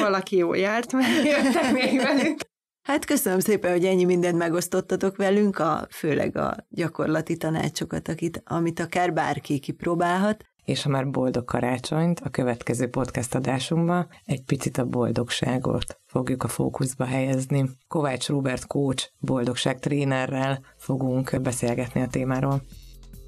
valaki 0.00 0.36
jó 0.36 0.54
járt, 0.54 0.92
mert 0.92 1.24
jöttek 1.24 1.72
még 1.72 1.96
velünk. 1.96 2.40
Hát 2.82 3.04
köszönöm 3.04 3.38
szépen, 3.38 3.70
hogy 3.70 3.84
ennyi 3.84 4.04
mindent 4.04 4.38
megosztottatok 4.38 5.16
velünk, 5.16 5.58
a, 5.58 5.86
főleg 5.90 6.36
a 6.36 6.56
gyakorlati 6.68 7.36
tanácsokat, 7.36 8.08
akit, 8.08 8.42
amit 8.46 8.80
akár 8.80 9.12
bárki 9.12 9.58
kipróbálhat. 9.58 10.44
És 10.64 10.82
ha 10.82 10.88
már 10.88 11.10
boldog 11.10 11.44
karácsonyt, 11.44 12.20
a 12.20 12.28
következő 12.28 12.88
podcast 12.88 13.34
adásunkban 13.34 14.08
egy 14.24 14.42
picit 14.42 14.78
a 14.78 14.84
boldogságot 14.84 16.00
fogjuk 16.06 16.42
a 16.42 16.48
fókuszba 16.48 17.04
helyezni. 17.04 17.70
Kovács 17.88 18.28
Robert 18.28 18.66
coach 18.66 19.08
boldogság 19.18 19.78
trénerrel 19.78 20.60
fogunk 20.76 21.40
beszélgetni 21.40 22.00
a 22.02 22.06
témáról. 22.06 22.62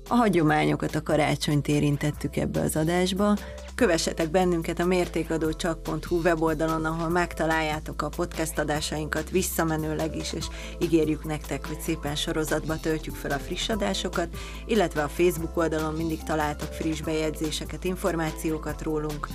A 0.08 0.14
hagyományokat, 0.14 0.94
a 0.94 1.02
karácsonyt 1.02 1.68
érintettük 1.68 2.36
ebbe 2.36 2.60
az 2.60 2.76
adásba. 2.76 3.36
Kövessetek 3.74 4.30
bennünket 4.30 4.78
a 4.78 4.84
mértékadócsak.hu 4.84 6.20
weboldalon, 6.22 6.84
ahol 6.84 7.08
megtaláljátok 7.08 8.02
a 8.02 8.08
podcast 8.08 8.58
adásainkat 8.58 9.30
visszamenőleg 9.30 10.16
is, 10.16 10.32
és 10.32 10.46
ígérjük 10.78 11.24
nektek, 11.24 11.66
hogy 11.66 11.80
szépen 11.80 12.14
sorozatba 12.14 12.76
töltjük 12.80 13.14
fel 13.14 13.30
a 13.30 13.38
friss 13.38 13.68
adásokat, 13.68 14.36
illetve 14.66 15.02
a 15.02 15.08
Facebook 15.08 15.56
oldalon 15.56 15.94
mindig 15.94 16.22
találtok 16.22 16.72
friss 16.72 17.00
bejegyzéseket, 17.00 17.84
információkat 17.84 18.82
rólunk, 18.82 19.28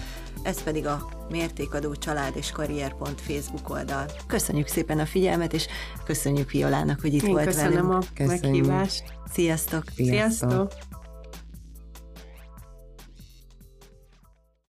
ez 0.43 0.63
pedig 0.63 0.88
a 0.88 1.10
Mértékadó 1.30 1.95
Család 1.95 2.36
és 2.36 2.52
Karrier. 2.52 2.95
Facebook 3.15 3.69
oldal. 3.69 4.06
Köszönjük 4.28 4.67
szépen 4.67 4.99
a 4.99 5.06
figyelmet, 5.06 5.54
és 5.54 5.67
köszönjük 6.06 6.52
Violának, 6.52 7.02
hogy 7.02 7.13
itt 7.13 7.23
Én 7.23 7.32
volt 7.32 7.45
köszönöm 7.45 7.71
velünk. 7.88 7.91
a 7.93 7.99
Köszönjük. 8.13 8.65
meghívást. 8.65 9.04
Sziasztok! 9.32 9.84
Sziasztok! 9.95 10.49
Sziasztok. 10.49 10.71